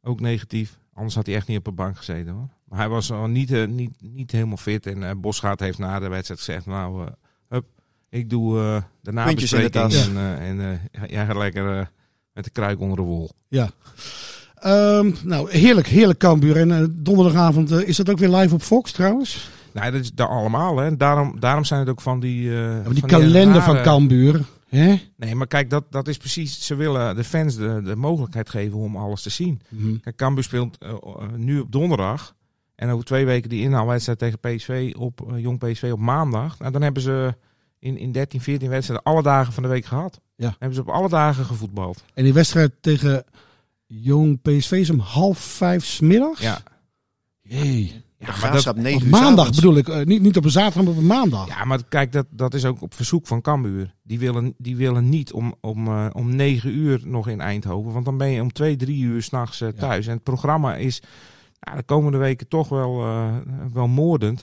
Ook 0.04 0.20
negatief. 0.20 0.78
Anders 1.00 1.16
had 1.16 1.26
hij 1.26 1.36
echt 1.36 1.48
niet 1.48 1.58
op 1.58 1.66
de 1.66 1.72
bank 1.72 1.98
gezeten 1.98 2.34
hoor. 2.34 2.48
Maar 2.64 2.80
hij 2.80 2.90
was 2.90 3.12
al 3.12 3.28
niet, 3.28 3.52
eh, 3.52 3.68
niet, 3.68 3.92
niet 4.00 4.32
helemaal 4.32 4.58
fit. 4.58 4.86
En 4.86 5.04
eh 5.04 5.12
Bosgaard 5.18 5.60
heeft 5.60 5.78
na 5.78 6.00
de 6.00 6.08
wedstrijd 6.08 6.40
gezegd: 6.40 6.66
Nou, 6.66 7.06
eh, 7.06 7.12
hup, 7.48 7.66
ik 8.10 8.30
doe 8.30 8.54
de 9.02 9.14
Puntjes 9.14 9.54
in 9.54 9.60
de 9.60 9.70
nabespreking. 9.70 10.18
En, 10.40 10.60
en 10.60 10.80
jij 11.08 11.26
gaat 11.26 11.36
lekker 11.36 11.92
met 12.34 12.44
de 12.44 12.50
kruik 12.50 12.80
onder 12.80 12.98
de 12.98 13.04
wol. 13.04 13.32
Ja. 13.48 13.70
Ehm, 14.56 15.12
nou, 15.24 15.52
heerlijk, 15.52 15.88
heerlijk 15.88 16.20
Cambuur. 16.20 16.58
En 16.58 17.00
donderdagavond 17.04 17.72
is 17.72 17.98
dat 17.98 18.10
ook 18.10 18.18
weer 18.18 18.36
live 18.36 18.54
op 18.54 18.62
Fox 18.62 18.92
trouwens? 18.92 19.50
Nou, 19.72 19.92
dat 19.92 20.02
is 20.02 20.14
daar 20.14 20.28
allemaal. 20.28 20.78
Hè. 20.78 20.98
Daarom, 20.98 21.40
daarom 21.40 21.64
zijn 21.64 21.80
het 21.80 21.90
ook 21.90 22.02
van 22.02 22.20
die. 22.20 22.52
Ja, 22.52 22.82
maar 22.84 22.94
die 22.94 23.06
kalender 23.06 23.62
van 23.62 23.82
Cambuur. 23.82 24.46
Hè? 24.70 25.02
Nee, 25.16 25.36
maar 25.36 25.48
kijk, 25.48 25.70
dat, 25.70 25.84
dat 25.90 26.08
is 26.08 26.18
precies. 26.18 26.66
Ze 26.66 26.76
willen 26.76 27.16
de 27.16 27.24
fans 27.24 27.56
de, 27.56 27.82
de 27.84 27.96
mogelijkheid 27.96 28.50
geven 28.50 28.78
om 28.78 28.96
alles 28.96 29.22
te 29.22 29.30
zien. 29.30 29.62
Mhm. 29.70 29.98
Kijk, 29.98 30.16
Cambuur 30.16 30.44
speelt 30.44 30.78
eh, 30.78 30.90
eh, 30.90 31.30
nu 31.36 31.60
op 31.60 31.72
donderdag. 31.72 32.36
En 32.76 32.90
over 32.90 33.06
twee 33.06 33.26
weken 33.26 33.50
die 33.50 33.62
inhaalwedstrijd 33.62 34.20
tegen 34.20 34.40
PSV 34.40 34.94
op 34.98 35.32
eh, 35.32 35.40
Jong 35.40 35.60
PSV 35.60 35.90
op 35.92 36.00
maandag. 36.00 36.60
Nou, 36.60 36.72
dan 36.72 36.82
hebben 36.82 37.02
ze 37.02 37.36
in, 37.80 37.98
in 37.98 38.12
13, 38.12 38.42
14 38.42 38.70
wedstrijden 38.70 39.06
alle 39.06 39.24
dagen 39.24 39.54
van 39.54 39.64
de 39.64 39.70
week 39.70 39.86
gehad. 39.86 40.20
Ja. 40.36 40.46
Dan 40.46 40.56
hebben 40.60 40.76
ze 40.76 40.82
op 40.82 40.90
alle 40.90 41.10
dagen 41.10 41.46
gevoetbald. 41.46 42.04
En 42.14 42.24
die 42.24 42.34
wedstrijd 42.34 42.72
tegen 42.82 43.24
Jong 43.86 44.42
PSV 44.42 44.72
is 44.72 44.90
om 44.90 45.00
half 45.00 45.38
vijf 45.38 45.86
's 45.86 46.00
middags? 46.00 46.42
Ja, 46.42 46.62
Jee. 47.42 48.04
Ja, 48.20 48.26
maar 48.26 48.36
dat- 48.36 48.50
graafschap 48.50 48.76
9 48.76 48.98
Op 48.98 49.04
uur 49.04 49.10
maandag 49.10 49.50
bedoel 49.56 49.76
ik. 49.78 49.88
eh, 49.88 50.06
niet, 50.06 50.22
niet 50.22 50.38
op 50.38 50.44
een 50.46 50.52
zaterdag, 50.52 50.84
maar 50.84 50.92
op 50.94 51.00
een 51.00 51.06
maandag. 51.06 51.48
ja 51.48 51.64
maar 51.66 51.84
kijk, 51.90 52.12
dat, 52.12 52.26
dat 52.30 52.54
is 52.54 52.66
ook 52.66 52.82
op 52.82 52.94
verzoek 52.94 53.28
van 53.28 53.42
Cambuur. 53.42 53.96
Die 54.04 54.20
willen, 54.20 54.54
die 54.58 54.76
willen 54.76 55.10
niet 55.10 55.32
om, 55.34 55.56
om, 55.62 55.88
eh, 55.88 56.08
om 56.14 56.36
9 56.36 56.70
uur 56.78 57.02
nog 57.06 57.28
in 57.28 57.42
Eindhoven. 57.42 57.92
Want 57.94 58.06
dan 58.06 58.18
ben 58.18 58.30
je 58.30 58.42
om 58.42 58.52
2, 58.54 58.76
3 58.76 59.02
uur 59.04 59.22
s'nachts 59.22 59.62
uh, 59.62 59.70
thuis. 59.70 60.08
En 60.08 60.14
het 60.14 60.24
programma 60.24 60.76
is 60.76 61.02
nou, 61.60 61.78
de 61.78 61.84
komende 61.84 62.18
weken 62.18 62.48
toch 62.48 62.70
wel, 62.70 63.04
wel 63.74 63.88
moordend. 63.88 64.42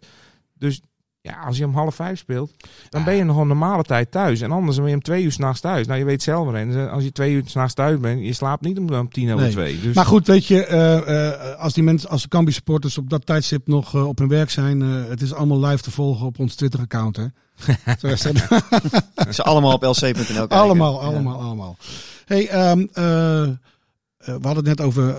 Dus 0.59 0.81
ja, 1.27 1.39
als 1.47 1.57
je 1.59 1.65
om 1.65 1.75
half 1.75 1.95
vijf 1.95 2.19
speelt, 2.19 2.51
dan 2.89 3.05
ben 3.05 3.15
je 3.15 3.25
nog 3.25 3.37
een 3.37 3.47
normale 3.47 3.83
tijd 3.83 4.11
thuis. 4.11 4.41
En 4.41 4.51
anders 4.53 4.77
ben 4.77 4.89
je 4.89 4.95
om 4.95 5.03
twee 5.03 5.25
uur 5.25 5.33
s'nachts 5.33 5.61
thuis. 5.61 5.87
Nou, 5.87 5.99
je 5.99 6.05
weet 6.05 6.23
zelf 6.23 6.47
maar. 6.47 6.55
En 6.55 6.91
als 6.91 7.05
je 7.05 7.13
twee 7.13 7.33
uur 7.35 7.43
s'nachts 7.47 7.75
thuis 7.75 7.99
bent, 8.01 8.25
je 8.25 8.33
slaapt 8.33 8.63
niet 8.65 8.79
om, 8.79 8.91
om 8.95 9.09
tien 9.11 9.29
over 9.33 9.43
Nee. 9.45 9.53
twee. 9.53 9.81
Dus, 9.81 9.95
Maar 9.95 10.07
goed, 10.07 10.27
weet 10.27 10.47
je, 10.47 10.65
eh, 10.67 11.27
eh, 11.53 11.59
als 11.61 11.73
die 11.73 11.83
mensen, 11.83 12.09
als 12.11 12.23
de 12.23 12.29
Cambuur 12.29 12.55
supporters 12.55 12.99
op 12.99 13.11
dat 13.11 13.27
tijdstip 13.27 13.67
nog 13.67 13.95
eh, 13.95 14.07
op 14.09 14.19
hun 14.19 14.29
werk 14.29 14.51
zijn, 14.51 14.83
eh, 14.83 14.89
het 15.09 15.23
is 15.23 15.33
allemaal 15.33 15.61
live 15.67 15.83
te 15.83 15.91
volgen 15.91 16.27
op 16.27 16.39
ons 16.39 16.55
Twitter 16.55 16.81
account, 16.81 17.17
hè? 17.17 17.25
Zo 18.01 18.07
is 18.07 18.23
dat. 18.23 18.35
Ze 19.35 19.43
allemaal 19.43 19.73
op 19.73 19.83
lc.nl 19.83 20.13
kijken. 20.25 20.49
allemaal, 20.49 20.93
Ja. 21.01 21.07
allemaal, 21.07 21.41
allemaal. 21.41 21.77
Hey, 22.25 22.49
ehm, 22.49 22.87
eh, 22.93 23.43
eh, 23.43 23.49
we 24.19 24.31
hadden 24.47 24.57
het 24.57 24.65
net 24.67 24.81
over 24.81 25.15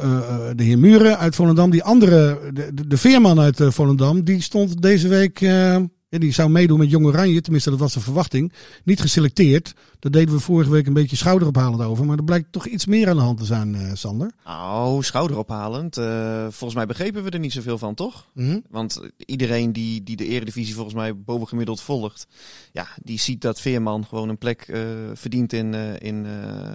de 0.55 0.63
heer 0.63 0.79
Muren 0.79 1.17
uit 1.17 1.35
Volendam. 1.35 1.69
Die 1.69 1.83
andere, 1.83 2.39
de, 2.53 2.73
de, 2.73 2.87
de 2.87 2.97
veerman 2.97 3.39
uit 3.39 3.59
eh, 3.59 3.69
Volendam, 3.71 4.23
die 4.23 4.41
stond 4.41 4.81
deze 4.81 5.07
week 5.07 5.41
eh, 5.41 5.77
En 6.09 6.19
die 6.19 6.31
zou 6.31 6.49
meedoen 6.49 6.79
met 6.79 6.89
Jong 6.89 7.05
Oranje, 7.05 7.41
tenminste 7.41 7.69
dat 7.69 7.79
was 7.79 7.93
de 7.93 7.99
verwachting. 7.99 8.53
Niet 8.83 9.01
geselecteerd. 9.01 9.73
Daar 9.99 10.11
deden 10.11 10.33
we 10.35 10.39
vorige 10.39 10.69
week 10.69 10.87
een 10.87 10.93
beetje 10.93 11.15
schouderophalend 11.15 11.81
over. 11.81 12.05
Maar 12.05 12.17
er 12.17 12.23
blijkt 12.23 12.51
toch 12.51 12.65
iets 12.67 12.85
meer 12.85 13.09
aan 13.09 13.15
de 13.15 13.21
hand 13.21 13.37
te 13.37 13.45
zijn, 13.45 13.75
eh, 13.75 13.91
Sander. 13.93 14.31
Nou, 14.45 15.03
schouderophalend. 15.03 15.97
Eh, 15.97 16.41
volgens 16.41 16.73
mij 16.73 16.85
begrepen 16.85 17.23
we 17.23 17.29
er 17.29 17.39
niet 17.39 17.53
zoveel 17.53 17.77
van, 17.77 17.93
toch? 17.93 18.27
Mhm. 18.33 18.59
Want 18.69 19.01
iedereen 19.17 19.73
die, 19.73 20.03
die 20.03 20.15
de 20.15 20.27
eredivisie 20.27 20.73
volgens 20.73 20.95
mij 20.95 21.17
bovengemiddeld 21.17 21.81
volgt, 21.81 22.27
ja, 22.71 22.87
die 23.03 23.19
ziet 23.19 23.41
dat 23.41 23.61
Veerman 23.61 24.05
gewoon 24.05 24.29
een 24.29 24.37
plek 24.37 24.61
eh, 24.61 24.81
verdient 25.13 25.53
in, 25.53 25.73
in, 25.99 26.25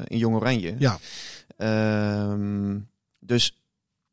in 0.06 0.18
Jong 0.18 0.34
Oranje. 0.34 0.74
Ja. 0.78 0.98
Ehm, 1.56 2.78
dus 3.18 3.61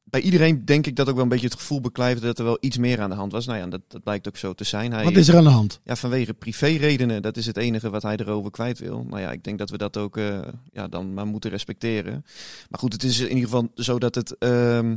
bij 0.10 0.22
iedereen 0.22 0.66
denk 0.66 0.86
ik 0.88 0.96
dat 0.96 1.08
ook 1.08 1.14
wel 1.14 1.24
een 1.24 1.30
beetje 1.30 1.48
het 1.48 1.56
gevoel 1.56 1.82
beklijft 1.82 2.22
dat 2.22 2.40
er 2.40 2.46
wel 2.46 2.58
iets 2.60 2.78
meer 2.78 3.02
aan 3.02 3.10
de 3.10 3.16
hand 3.16 3.32
was. 3.32 3.46
Nou 3.46 3.60
ja, 3.60 3.68
dat, 3.68 3.82
dat 3.88 4.04
blijkt 4.04 4.28
ook 4.28 4.38
zo 4.38 4.54
te 4.54 4.64
zijn. 4.64 4.92
Hij, 4.92 5.04
Wat 5.04 5.16
is 5.16 5.28
er 5.28 5.38
aan 5.38 5.44
de 5.44 5.50
hand? 5.50 5.80
Ja, 5.84 5.96
vanwege 5.96 6.34
privéredenen, 6.34 7.22
dat 7.22 7.38
is 7.38 7.46
het 7.46 7.58
enige 7.58 7.90
wat 7.90 8.02
hij 8.02 8.18
erover 8.18 8.52
kwijt 8.52 8.80
wil. 8.80 9.06
Nou 9.10 9.22
ja, 9.22 9.32
ik 9.32 9.44
denk 9.44 9.58
dat 9.58 9.70
we 9.70 9.78
dat 9.78 9.98
ook 9.98 10.18
eh, 10.18 10.40
ja, 10.72 10.88
dan 10.88 11.14
maar 11.14 11.26
moeten 11.26 11.50
respecteren. 11.50 12.26
Maar 12.70 12.80
goed, 12.80 12.94
het 12.94 13.04
is 13.04 13.20
in 13.20 13.36
ieder 13.36 13.44
geval 13.44 13.72
zo 13.76 14.00
dat 14.00 14.16
het, 14.16 14.38
ehm, 14.38 14.96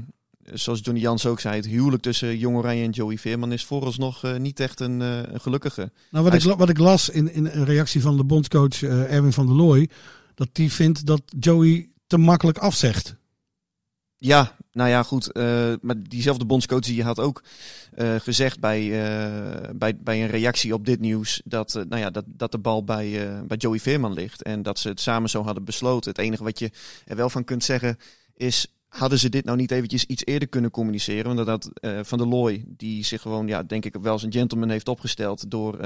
zoals 0.52 0.80
Johnny 0.82 1.02
Jans 1.02 1.26
ook 1.26 1.40
zei, 1.40 1.56
het 1.56 1.66
huwelijk 1.66 2.02
tussen 2.02 2.38
Jong 2.38 2.56
Oranje 2.56 2.84
en 2.84 2.90
Joey 2.90 3.18
Veerman 3.18 3.52
is 3.52 3.64
vooralsnog 3.64 4.24
eh, 4.24 4.36
niet 4.36 4.60
echt 4.60 4.80
een, 4.80 5.02
eh, 5.02 5.18
een 5.22 5.40
gelukkige. 5.40 5.90
Nou, 6.10 6.24
wat, 6.24 6.42
Hij 6.42 6.52
ik, 6.52 6.58
wat 6.58 6.68
ik 6.68 6.78
las 6.78 7.08
in, 7.08 7.32
in 7.32 7.46
een 7.46 7.64
reactie 7.64 8.00
van 8.00 8.16
de 8.16 8.24
bondscoach 8.24 8.82
Erwin 8.82 9.32
van 9.32 9.46
der 9.46 9.56
Looy. 9.56 9.88
Dat 10.34 10.48
die 10.52 10.72
vindt 10.72 11.06
dat 11.06 11.22
Joey 11.38 11.88
te 12.06 12.18
makkelijk 12.18 12.58
afzegt. 12.58 13.16
Ja, 14.16 14.56
nou 14.72 14.90
ja, 14.90 15.02
goed. 15.02 15.32
eh, 15.32 15.72
maar 15.80 16.02
diezelfde 16.02 16.44
bondscoach 16.44 16.80
die 16.80 17.02
had 17.02 17.20
ook 17.20 17.42
eh, 17.92 18.14
gezegd 18.14 18.60
bij, 18.60 18.80
eh, 18.80 19.70
bij, 19.74 19.96
bij 19.96 20.22
een 20.22 20.30
reactie 20.30 20.74
op 20.74 20.86
dit 20.86 21.00
nieuws 21.00 21.42
dat, 21.44 21.72
nou 21.88 21.96
ja, 22.00 22.10
dat, 22.10 22.24
dat 22.26 22.52
de 22.52 22.58
bal 22.58 22.84
bij, 22.84 23.42
bij 23.46 23.56
Joey 23.56 23.78
Veerman 23.78 24.12
ligt. 24.12 24.42
En 24.42 24.62
dat 24.62 24.78
ze 24.78 24.88
het 24.88 25.00
samen 25.00 25.30
zo 25.30 25.42
hadden 25.42 25.64
besloten. 25.64 26.10
Het 26.10 26.20
enige 26.20 26.44
wat 26.44 26.58
je 26.58 26.70
er 27.04 27.16
wel 27.16 27.30
van 27.30 27.44
kunt 27.44 27.64
zeggen 27.64 27.96
is, 28.34 28.66
hadden 28.88 29.18
ze 29.18 29.28
dit 29.28 29.44
nou 29.44 29.56
niet 29.56 29.70
eventjes 29.70 30.04
iets 30.04 30.24
eerder 30.24 30.48
kunnen 30.48 30.70
communiceren? 30.70 31.34
Want 31.34 31.46
dat 31.46 31.70
Van 32.06 32.18
der 32.18 32.26
Looy, 32.26 32.64
die 32.66 33.04
zich 33.04 33.20
gewoon, 33.20 33.46
ja, 33.46 33.62
denk 33.62 33.84
ik 33.84 33.96
wel 34.00 34.12
als 34.12 34.22
een 34.22 34.32
gentleman 34.32 34.70
heeft 34.70 34.88
opgesteld 34.88 35.50
door... 35.50 35.78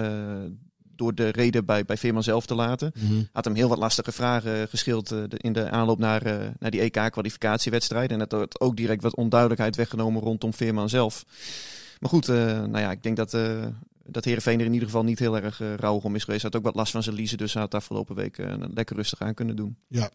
eh, 0.97 1.05
door 1.05 1.15
de 1.15 1.29
reden 1.29 1.65
bij, 1.65 1.85
bij 1.85 1.97
Veerman 1.97 2.23
zelf 2.23 2.47
te 2.47 2.55
laten. 2.55 2.93
Had 3.33 3.45
hem 3.45 3.55
heel 3.55 3.69
wat 3.69 3.79
lastige 3.79 4.12
vragen 4.12 4.69
geschild 4.69 5.12
eh, 5.12 5.23
in 5.29 5.53
de 5.53 5.71
aanloop 5.71 5.99
naar, 5.99 6.23
eh, 6.23 6.37
naar 6.59 6.71
die 6.71 6.81
EK-kwalificatiewedstrijd. 6.81 8.11
En 8.11 8.19
dat 8.19 8.33
had 8.33 8.61
ook 8.61 8.76
direct 8.76 9.03
wat 9.03 9.17
onduidelijkheid 9.17 9.76
weggenomen 9.76 10.23
rondom 10.23 10.55
Veerman 10.55 10.88
zelf. 10.88 11.25
Maar 12.00 12.11
goed, 12.11 12.29
eh, 12.29 12.37
nou 12.47 12.79
ja, 12.79 12.91
ik 12.91 13.03
denk 13.03 13.17
dat, 13.17 13.35
eh 13.35 13.67
dat 14.09 14.25
Heerenveen 14.25 14.61
er 14.61 14.67
in 14.67 14.73
ieder 14.73 14.88
geval 14.88 15.05
niet 15.05 15.19
heel 15.19 15.37
erg 15.37 15.61
uh, 15.61 15.75
rauw 15.75 16.00
om 16.03 16.15
is 16.15 16.25
geweest. 16.25 16.43
Hij 16.43 16.50
had 16.53 16.61
ook 16.61 16.67
wat 16.67 16.75
last 16.75 16.93
van 16.93 17.03
zijn 17.03 17.17
liezen, 17.17 17.38
dus 17.38 17.53
hij 17.53 17.62
had 17.62 17.75
afgelopen 17.75 18.15
week 18.15 18.38
eh, 18.38 18.55
lekker 18.75 18.97
rustig 18.97 19.21
aan 19.21 19.35
kunnen 19.35 19.57
doen. 19.57 19.76
Ja. 19.88 20.11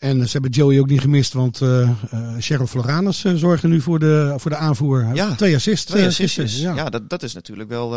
En 0.00 0.24
ze 0.26 0.32
hebben 0.32 0.50
Joey 0.50 0.80
ook 0.80 0.88
niet 0.88 1.00
gemist, 1.00 1.32
want 1.32 1.60
eh 1.60 1.90
Cheryl 2.38 2.66
Floranus 2.66 3.24
eh, 3.24 3.34
zorgde 3.34 3.68
nu 3.68 3.80
voor 3.80 3.98
de, 3.98 4.34
voor 4.36 4.50
de 4.50 4.56
aanvoer. 4.56 5.10
Ja, 5.14 5.34
Twee 5.34 5.54
assists. 5.54 5.86
Twee 5.86 6.10
gisteren, 6.10 6.50
Ja, 6.60 6.74
ja. 6.74 6.90
dat, 6.90 7.10
dat 7.10 7.22
is 7.22 7.34
natuurlijk 7.34 7.68
wel... 7.68 7.92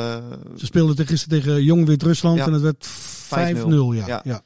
Ze 0.57 0.65
speelden 0.65 1.07
gisteren 1.07 1.41
tegen 1.41 1.63
Jong 1.63 1.85
Wit-Rusland 1.85 2.37
Ja. 2.37 2.45
en 2.45 2.53
het 2.53 2.61
werd 2.61 2.87
5-0. 2.87 4.05
Ja. 4.05 4.21
Ja. 4.23 4.43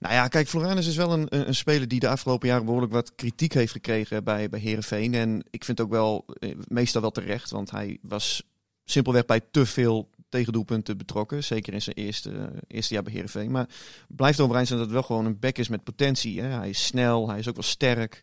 Nou 0.00 0.14
ja, 0.14 0.28
kijk, 0.28 0.48
Floranus 0.48 0.86
is 0.86 0.96
wel 0.96 1.12
een, 1.12 1.26
een 1.48 1.54
speler 1.54 1.88
die 1.88 2.00
de 2.00 2.08
afgelopen 2.08 2.48
jaren 2.48 2.64
behoorlijk 2.64 2.92
wat 2.92 3.12
kritiek 3.14 3.52
heeft 3.52 3.72
gekregen 3.72 4.24
bij, 4.24 4.48
bij 4.48 4.60
Herenveen. 4.60 5.14
En 5.14 5.44
ik 5.50 5.64
vind 5.64 5.80
ook 5.80 5.90
wel, 5.90 6.24
meestal 6.68 7.00
wel 7.00 7.10
terecht, 7.10 7.50
want 7.50 7.70
hij 7.70 7.98
was 8.02 8.42
simpelweg 8.84 9.24
bij 9.24 9.40
te 9.50 9.66
veel 9.66 10.08
tegendoelpunten 10.34 10.96
betrokken. 10.96 11.44
Zeker 11.44 11.72
in 11.72 11.82
zijn 11.82 11.96
eerste, 11.96 12.52
eerste 12.66 12.94
jaar 12.94 13.02
bij 13.02 13.12
Herenveen. 13.12 13.50
Maar 13.50 13.68
blijft 14.08 14.40
overeind 14.40 14.66
zijn 14.66 14.78
dat 14.78 14.88
het 14.88 14.96
wel 14.96 15.06
gewoon 15.06 15.24
een 15.24 15.38
back 15.38 15.58
is 15.58 15.68
met 15.68 15.84
potentie. 15.84 16.40
Hè? 16.40 16.48
Hij 16.48 16.68
is 16.68 16.84
snel, 16.84 17.28
hij 17.28 17.38
is 17.38 17.48
ook 17.48 17.54
wel 17.54 17.64
sterk. 17.64 18.22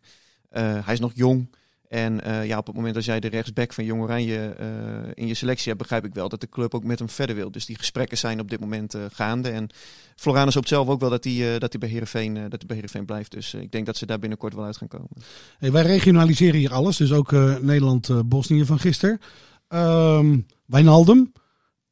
Eh, 0.49 0.85
hij 0.85 0.93
is 0.93 0.99
nog 0.99 1.11
jong. 1.15 1.55
En 1.87 2.23
eh, 2.23 2.45
ja, 2.45 2.57
op 2.57 2.65
het 2.65 2.75
moment 2.75 2.93
dat 2.93 3.05
jij 3.05 3.19
de 3.19 3.27
rechtsback 3.27 3.73
van 3.73 3.83
Jong 3.83 4.01
Oranje 4.01 4.49
eh, 4.49 4.67
in 5.13 5.27
je 5.27 5.33
selectie 5.33 5.67
hebt, 5.67 5.77
begrijp 5.77 6.05
ik 6.05 6.13
wel 6.13 6.29
dat 6.29 6.41
de 6.41 6.49
club 6.49 6.75
ook 6.75 6.83
met 6.83 6.99
hem 6.99 7.09
verder 7.09 7.35
wil. 7.35 7.51
Dus 7.51 7.65
die 7.65 7.77
gesprekken 7.77 8.17
zijn 8.17 8.39
op 8.39 8.49
dit 8.49 8.59
moment 8.59 8.95
gaande. 9.11 9.49
En 9.49 9.69
Floranus 10.15 10.53
hoopt 10.53 10.67
zelf 10.67 10.87
ook 10.87 10.99
wel 10.99 11.09
dat 11.09 11.23
hij, 11.23 11.59
dat 11.59 11.71
hij 11.71 11.79
bij 11.79 11.89
Heerenveen, 11.89 12.33
dat 12.49 12.65
bij 12.67 12.75
Heerenveen 12.75 13.05
blijft. 13.05 13.31
Dus 13.31 13.53
ik 13.53 13.71
denk 13.71 13.85
dat 13.85 13.97
ze 13.97 14.05
daar 14.05 14.19
binnenkort 14.19 14.53
wel 14.53 14.65
uit 14.65 14.77
gaan 14.77 14.87
komen. 14.87 15.09
Hey, 15.57 15.71
wij 15.71 15.83
regionaliseren 15.83 16.59
hier 16.59 16.73
alles, 16.73 16.97
dus 16.97 17.11
ook 17.11 17.31
Nederland-Bosnië 17.61 18.65
van 18.65 18.79
gisteren. 18.79 19.19
Ehm 19.67 20.37
Wijnaldum, 20.71 21.31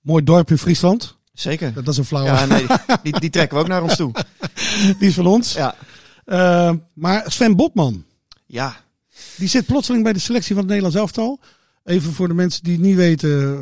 mooi 0.01 0.23
dorp 0.23 0.49
in 0.49 0.57
Friesland. 0.57 1.17
Zeker. 1.33 1.73
Dat 1.73 1.87
is 1.87 1.97
een 1.97 2.05
flauwe. 2.05 2.29
Ja, 2.29 2.45
nee, 2.45 2.65
die, 3.03 3.19
die 3.19 3.29
trekken 3.29 3.57
we 3.57 3.63
ook 3.63 3.69
naar 3.69 3.83
ons 3.83 3.95
toe. 3.95 4.11
Die 4.99 5.07
is 5.07 5.13
van 5.13 5.25
ons. 5.27 5.53
Ja, 5.53 5.75
Ehm, 6.25 6.77
maar 6.93 7.31
Sven 7.31 7.55
Botman, 7.55 8.05
ja 8.45 8.75
die 9.37 9.47
zit 9.47 9.65
plotseling 9.65 10.03
bij 10.03 10.13
de 10.13 10.19
selectie 10.19 10.49
van 10.55 10.57
het 10.57 10.67
Nederlands 10.67 10.97
elftal. 10.97 11.39
Even 11.83 12.13
voor 12.13 12.27
de 12.27 12.33
mensen 12.33 12.63
die 12.63 12.73
het 12.73 12.81
niet 12.81 12.95
weten. 12.95 13.59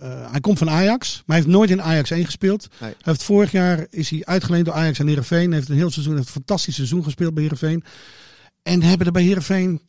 eh, 0.00 0.30
hij 0.30 0.40
komt 0.40 0.58
van 0.58 0.70
Ajax, 0.70 1.14
maar 1.14 1.36
hij 1.36 1.44
heeft 1.44 1.56
nooit 1.56 1.70
in 1.70 1.82
Ajax 1.82 2.10
1 2.10 2.24
gespeeld. 2.24 2.68
Nee. 2.80 2.90
Hij 2.90 2.98
heeft 3.02 3.22
vorig 3.22 3.52
jaar 3.52 3.86
is 3.90 4.10
hij 4.10 4.22
uitgeleend 4.24 4.64
door 4.64 4.74
Ajax 4.74 4.98
en 4.98 5.06
Heerenveen. 5.06 5.46
Hij 5.46 5.54
heeft 5.56 5.68
een 5.68 5.76
heel 5.76 5.90
seizoen, 5.90 6.14
heeft 6.14 6.26
een 6.26 6.32
fantastisch 6.32 6.74
seizoen 6.74 7.02
gespeeld 7.04 7.34
bij 7.34 7.42
Heerenveen. 7.42 7.84
En 8.62 8.82
hebben 8.82 9.06
er 9.06 9.12
bij 9.12 9.22
Heerenveen 9.22 9.80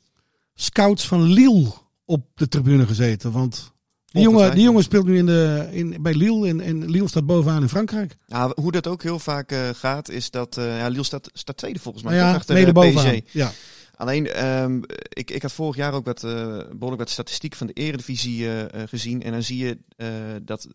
scouts 0.56 1.08
van 1.08 1.22
Lille 1.24 1.72
op 2.06 2.26
de 2.36 2.48
tribune 2.48 2.86
gezeten. 2.88 3.32
Want 3.32 3.72
die 4.12 4.24
jongen, 4.24 4.56
die 4.56 4.63
jongen 4.63 4.84
speelt 4.84 5.06
nu 5.06 5.17
in 5.17 5.26
de, 5.26 5.67
in, 5.72 5.98
bij 6.02 6.13
Lille 6.13 6.48
en, 6.48 6.62
en 6.62 6.89
Lille 6.89 7.08
staat 7.08 7.26
bovenaan 7.26 7.62
in 7.62 7.69
Frankrijk. 7.69 8.17
Ja, 8.26 8.52
hoe 8.56 8.72
dat 8.72 8.88
ook 8.88 9.04
heel 9.04 9.19
vaak 9.19 9.52
eh, 9.52 9.69
gaat, 9.74 10.10
is 10.10 10.32
dat 10.32 10.58
eh 10.58 10.78
ja, 10.78 10.88
Lille 10.88 11.04
staat, 11.04 11.30
staat 11.34 11.58
tweede 11.58 11.80
volgens 11.80 12.04
mij. 12.04 12.15
Ja, 12.15 12.34
achter, 12.34 12.54
mede 12.54 12.67
eh, 12.67 12.74
bovenaan. 12.74 13.22
PSG. 13.22 13.34
Ja. 13.34 13.52
Alleen, 13.95 14.28
ehm, 14.28 14.82
ik, 15.10 15.32
ik 15.32 15.41
had 15.41 15.52
vorig 15.52 15.76
jaar 15.76 15.93
ook 15.93 16.06
wat, 16.06 16.24
eh, 16.24 16.32
behoorlijk 16.58 17.02
wat 17.02 17.10
statistiek 17.10 17.56
van 17.56 17.67
de 17.67 17.74
eredivisie 17.74 18.48
gezien. 18.86 19.24
En 19.24 19.32
dan 19.32 19.43
zie 19.43 19.58
je 19.58 19.78
dat 20.43 20.67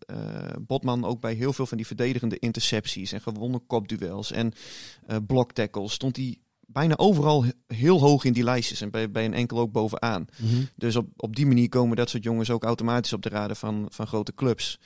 Botman 0.59 1.05
ook 1.05 1.21
bij 1.21 1.33
heel 1.33 1.53
veel 1.53 1.65
van 1.65 1.77
die 1.77 1.87
verdedigende 1.87 2.39
intercepties 2.39 3.11
en 3.11 3.21
gewonnen 3.21 3.65
kopduels 3.67 4.31
en 4.31 4.53
eh 5.07 5.17
bloktackles 5.27 5.93
stond 5.93 6.15
hij 6.15 6.37
bijna 6.67 6.97
overal 6.97 7.43
he- 7.43 7.51
heel 7.67 7.99
hoog 7.99 8.23
in 8.23 8.33
die 8.33 8.43
lijstjes. 8.43 8.81
En 8.81 8.91
bij, 8.91 9.11
bij 9.11 9.25
een 9.25 9.33
enkel 9.33 9.59
ook 9.59 9.71
bovenaan. 9.71 10.25
Dus 10.75 10.95
op, 10.95 11.07
op 11.17 11.35
die 11.35 11.45
manier 11.45 11.69
komen 11.69 11.97
dat 11.97 12.09
soort 12.09 12.23
jongens 12.23 12.49
ook 12.49 12.63
automatisch 12.63 13.13
op 13.13 13.21
de 13.21 13.29
raden 13.29 13.55
van, 13.55 13.85
van 13.89 14.07
grote 14.07 14.33
clubs. 14.33 14.79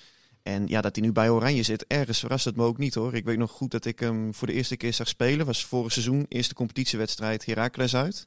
En 0.43 0.67
ja, 0.67 0.81
dat 0.81 0.95
hij 0.95 1.05
nu 1.05 1.11
bij 1.11 1.29
Oranje 1.29 1.63
zit, 1.63 1.85
ergens 1.87 2.19
verrast 2.19 2.45
het 2.45 2.55
me 2.55 2.63
ook 2.63 2.77
niet 2.77 2.93
hoor. 2.93 3.13
Ik 3.15 3.25
weet 3.25 3.37
nog 3.37 3.51
goed 3.51 3.71
dat 3.71 3.85
ik 3.85 3.99
hem 3.99 4.33
voor 4.33 4.47
de 4.47 4.53
eerste 4.53 4.77
keer 4.77 4.93
zag 4.93 5.07
spelen. 5.07 5.45
Was 5.45 5.65
vorig 5.65 5.91
seizoen, 5.91 6.25
eerste 6.27 6.53
competitiewedstrijd 6.53 7.45
Heracles 7.45 7.95
uit. 7.95 8.25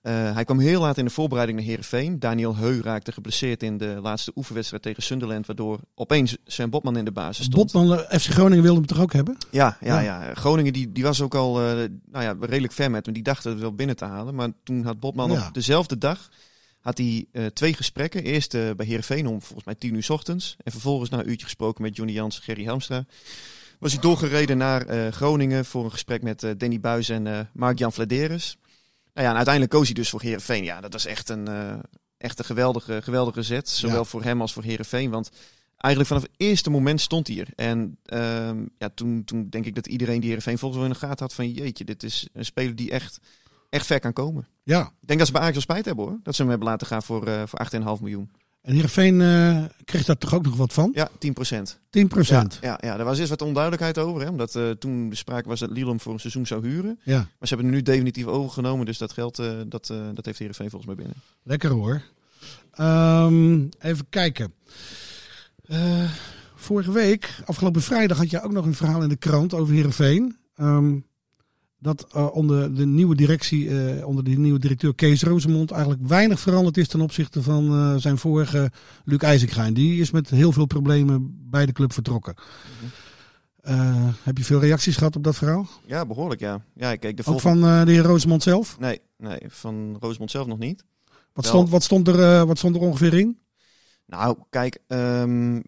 Eh, 0.00 0.34
hij 0.34 0.44
kwam 0.44 0.58
heel 0.58 0.80
laat 0.80 0.98
in 0.98 1.04
de 1.04 1.10
voorbereiding 1.10 1.58
naar 1.58 1.66
Heerenveen. 1.68 2.18
Daniel 2.18 2.56
Heu 2.56 2.80
raakte 2.82 3.12
geblesseerd 3.12 3.62
in 3.62 3.78
de 3.78 3.98
laatste 4.02 4.32
oefenwedstrijd 4.34 4.82
tegen 4.82 5.02
Sunderland. 5.02 5.46
Waardoor 5.46 5.80
opeens 5.94 6.36
Sven 6.46 6.70
Botman 6.70 6.96
in 6.96 7.04
de 7.04 7.12
basis 7.12 7.44
stond. 7.44 7.72
Botman, 7.72 7.98
eh, 7.98 8.18
FC 8.18 8.26
Groningen 8.30 8.62
wilde 8.62 8.78
hem 8.78 8.86
toch 8.88 9.00
ook 9.00 9.12
hebben? 9.12 9.36
Ja, 9.50 9.76
ja, 9.80 10.00
Ja. 10.00 10.24
ja. 10.24 10.34
Groningen 10.34 10.72
die, 10.72 10.92
die 10.92 11.02
was 11.02 11.20
ook 11.20 11.34
al 11.34 11.60
eh, 11.60 11.66
nou 12.10 12.24
ja, 12.24 12.36
redelijk 12.40 12.72
ver 12.72 12.90
met 12.90 13.04
hem. 13.04 13.14
Die 13.14 13.22
dachten 13.22 13.50
het 13.50 13.60
wel 13.60 13.74
binnen 13.74 13.96
te 13.96 14.04
halen. 14.04 14.34
Maar 14.34 14.48
toen 14.64 14.84
had 14.84 15.00
Botman 15.00 15.30
Ja. 15.30 15.46
op 15.46 15.54
dezelfde 15.54 15.98
dag 15.98 16.28
had 16.80 16.98
hij, 16.98 17.26
twee 17.52 17.74
gesprekken. 17.74 18.22
Eerst 18.24 18.50
bij 18.52 18.86
Heerenveen 18.86 19.26
om 19.26 19.42
volgens 19.42 19.64
mij 19.64 19.74
tien 19.74 19.94
uur 19.94 20.02
's 20.02 20.08
ochtends. 20.10 20.56
En 20.64 20.72
vervolgens 20.72 21.10
na 21.10 21.18
een 21.18 21.28
uurtje 21.30 21.44
gesproken 21.46 21.82
met 21.82 21.96
Johnny 21.96 22.14
Jans 22.14 22.36
en 22.36 22.42
Gerry 22.42 22.64
Hamstra. 22.64 23.04
Was 23.78 23.92
hij 23.92 24.00
doorgereden 24.00 24.56
naar 24.58 25.12
Groningen 25.12 25.64
voor 25.64 25.84
een 25.84 25.90
gesprek 25.90 26.22
met 26.22 26.42
eh, 26.42 26.50
Danny 26.56 26.80
Buis 26.80 27.08
en 27.08 27.26
eh 27.26 27.38
Mark-Jan 27.52 27.92
Vladeris. 27.92 28.56
Nou 29.20 29.32
ja, 29.32 29.38
en 29.38 29.46
uiteindelijk 29.46 29.74
koos 29.76 29.86
hij 29.86 29.94
dus 30.02 30.10
voor 30.10 30.20
Heerenveen. 30.22 30.64
Ja, 30.64 30.80
dat 30.80 30.92
was 30.92 31.06
echt 31.06 31.28
een, 31.28 31.48
eh, 31.48 31.78
echt 32.18 32.38
een 32.38 32.44
geweldige, 32.44 33.02
geweldige 33.02 33.42
zet. 33.42 33.68
Zowel 33.68 33.96
Ja. 33.96 34.04
voor 34.04 34.22
hem 34.22 34.40
als 34.40 34.52
voor 34.52 34.62
Heerenveen. 34.62 35.10
Want 35.10 35.30
eigenlijk 35.76 36.12
vanaf 36.12 36.22
het 36.28 36.40
eerste 36.40 36.70
moment 36.70 37.00
stond 37.00 37.26
hij 37.26 37.38
er. 37.38 37.48
En 37.56 37.98
ehm, 38.04 38.64
ja, 38.78 38.88
toen, 38.94 39.24
toen 39.24 39.48
denk 39.48 39.66
ik 39.66 39.74
dat 39.74 39.86
iedereen 39.86 40.18
die 40.18 40.28
Heerenveen 40.28 40.58
volgens 40.58 40.80
wel 40.80 40.90
in 40.90 40.94
de 40.98 41.06
gaten 41.06 41.24
had 41.26 41.34
van... 41.34 41.50
jeetje, 41.50 41.84
dit 41.84 42.02
is 42.02 42.28
een 42.32 42.44
speler 42.44 42.76
die 42.76 42.90
echt, 42.90 43.18
echt 43.70 43.86
ver 43.86 44.00
kan 44.00 44.12
komen. 44.12 44.48
Ja. 44.62 44.80
Ik 45.00 45.06
denk 45.06 45.18
dat 45.18 45.28
ze 45.28 45.32
bij 45.34 45.42
Ajax 45.42 45.56
wel 45.56 45.66
spijt 45.76 45.84
hebben 45.84 46.04
hoor. 46.04 46.18
Dat 46.22 46.34
ze 46.34 46.40
hem 46.40 46.50
hebben 46.50 46.68
laten 46.68 46.86
gaan 46.86 47.02
voor, 47.02 47.26
eh 47.26 47.42
voor 47.46 47.58
8,5 47.58 48.00
miljoen. 48.00 48.30
En 48.62 48.72
Heerenveen 48.72 49.20
eh 49.20 49.64
kreeg 49.84 50.04
daar 50.04 50.18
toch 50.18 50.34
ook 50.34 50.44
nog 50.44 50.56
wat 50.56 50.72
van? 50.72 50.90
Ja, 50.94 51.08
10 51.18 51.32
procent. 51.32 51.80
10 51.90 52.08
procent. 52.08 52.58
Ja, 52.60 52.78
ja, 52.80 52.96
daar 52.96 53.04
was 53.04 53.18
eerst 53.18 53.30
wat 53.30 53.42
onduidelijkheid 53.42 53.98
over. 53.98 54.22
Hè, 54.22 54.28
omdat 54.28 54.54
eh, 54.54 54.70
toen 54.70 55.08
de 55.08 55.16
sprake 55.16 55.48
was 55.48 55.60
dat 55.60 55.70
Lille 55.70 55.88
hem 55.88 56.00
voor 56.00 56.12
een 56.12 56.20
seizoen 56.20 56.46
zou 56.46 56.68
huren. 56.68 56.98
Ja. 57.02 57.16
Maar 57.16 57.48
ze 57.48 57.54
hebben 57.54 57.66
hem 57.66 57.74
nu 57.74 57.82
definitief 57.82 58.26
overgenomen. 58.26 58.86
Dus 58.86 58.98
dat 58.98 59.12
geld 59.12 59.38
eh, 59.38 59.60
dat, 59.66 59.92
dat 60.14 60.24
heeft 60.24 60.38
Heerenveen 60.38 60.70
volgens 60.70 60.94
mij 60.94 61.04
binnen. 61.04 61.22
Lekker 61.42 61.70
hoor. 61.70 62.02
Ehm, 62.72 63.66
even 63.78 64.08
kijken. 64.08 64.54
Vorige 66.54 66.92
week, 66.92 67.40
afgelopen 67.44 67.82
vrijdag, 67.82 68.16
had 68.16 68.30
je 68.30 68.42
ook 68.42 68.52
nog 68.52 68.64
een 68.64 68.74
verhaal 68.74 69.02
in 69.02 69.08
de 69.08 69.16
krant 69.16 69.54
over 69.54 69.74
Heerenveen. 69.74 70.36
Ehm 70.54 70.96
dat 71.80 72.06
eh, 72.12 72.34
onder 72.34 72.74
de 72.74 72.86
nieuwe 72.86 73.14
directie, 73.14 73.68
eh, 73.68 74.06
onder 74.06 74.24
de 74.24 74.30
nieuwe 74.30 74.58
directeur 74.58 74.94
Kees 74.94 75.22
Rosemond, 75.22 75.70
eigenlijk 75.70 76.06
weinig 76.06 76.40
veranderd 76.40 76.76
is 76.76 76.88
ten 76.88 77.00
opzichte 77.00 77.42
van 77.42 77.72
eh, 77.72 77.94
zijn 77.96 78.18
vorige 78.18 78.70
Luc 79.04 79.18
IJzergaan. 79.18 79.72
Die 79.72 80.00
is 80.00 80.10
met 80.10 80.30
heel 80.30 80.52
veel 80.52 80.66
problemen 80.66 81.38
bij 81.50 81.66
de 81.66 81.72
club 81.72 81.92
vertrokken. 81.92 82.34
Eh, 83.60 84.08
heb 84.22 84.38
je 84.38 84.44
veel 84.44 84.60
reacties 84.60 84.96
gehad 84.96 85.16
op 85.16 85.24
dat 85.24 85.36
verhaal? 85.36 85.66
Ja, 85.86 86.06
behoorlijk 86.06 86.40
ja. 86.40 86.64
Ja, 86.74 86.96
kijk, 86.96 87.16
de 87.16 87.24
Ook 87.26 87.40
van 87.40 87.60
de 87.60 87.92
heer 87.92 88.02
Rosemond 88.02 88.42
zelf? 88.42 88.78
Nee, 88.78 89.00
nee, 89.16 89.40
van 89.46 89.96
Rosemond 90.00 90.30
zelf 90.30 90.46
nog 90.46 90.58
niet. 90.58 90.84
Wat 91.32 91.44
Wel. 91.44 91.54
stond, 91.54 91.70
wat, 91.70 91.82
stond 91.82 92.08
er, 92.08 92.46
wat 92.46 92.58
stond 92.58 92.74
er 92.76 92.80
ongeveer 92.80 93.14
in? 93.14 93.38
Nou, 94.06 94.36
kijk, 94.50 94.78
ehm, 94.86 95.60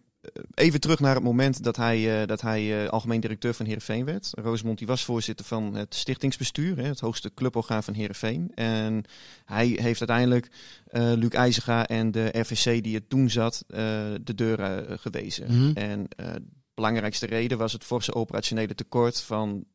even 0.53 0.79
terug 0.79 0.99
naar 0.99 1.15
het 1.15 1.23
moment 1.23 1.63
dat 1.63 1.75
hij, 1.75 2.21
eh, 2.21 2.27
dat 2.27 2.41
hij 2.41 2.83
eh, 2.83 2.89
algemeen 2.89 3.19
directeur 3.19 3.53
van 3.53 3.65
Heerenveen 3.65 4.05
werd. 4.05 4.29
Rosemond 4.31 4.77
die 4.77 4.87
was 4.87 5.03
voorzitter 5.03 5.45
van 5.45 5.75
het 5.75 5.95
stichtingsbestuur, 5.95 6.77
hè, 6.77 6.83
het 6.83 6.99
hoogste 6.99 7.33
cluborgaan 7.33 7.83
van 7.83 7.93
Heerenveen. 7.93 8.51
En 8.55 9.03
hij 9.45 9.67
heeft 9.67 9.99
uiteindelijk 9.99 10.49
eh 10.87 11.11
Luc 11.15 11.29
IJzega 11.29 11.87
en 11.87 12.11
de 12.11 12.29
RVC 12.31 12.83
die 12.83 12.95
er 12.95 13.07
toen 13.07 13.29
zat, 13.29 13.63
de 13.67 14.33
deur 14.35 14.59
eh, 14.59 14.97
gewezen. 14.97 15.45
Mhm. 15.47 15.77
En 15.77 16.05
de 16.15 16.41
belangrijkste 16.73 17.25
reden 17.25 17.57
was 17.57 17.73
het 17.73 17.83
forse 17.83 18.13
operationele 18.13 18.75
tekort 18.75 19.21
van 19.21 19.65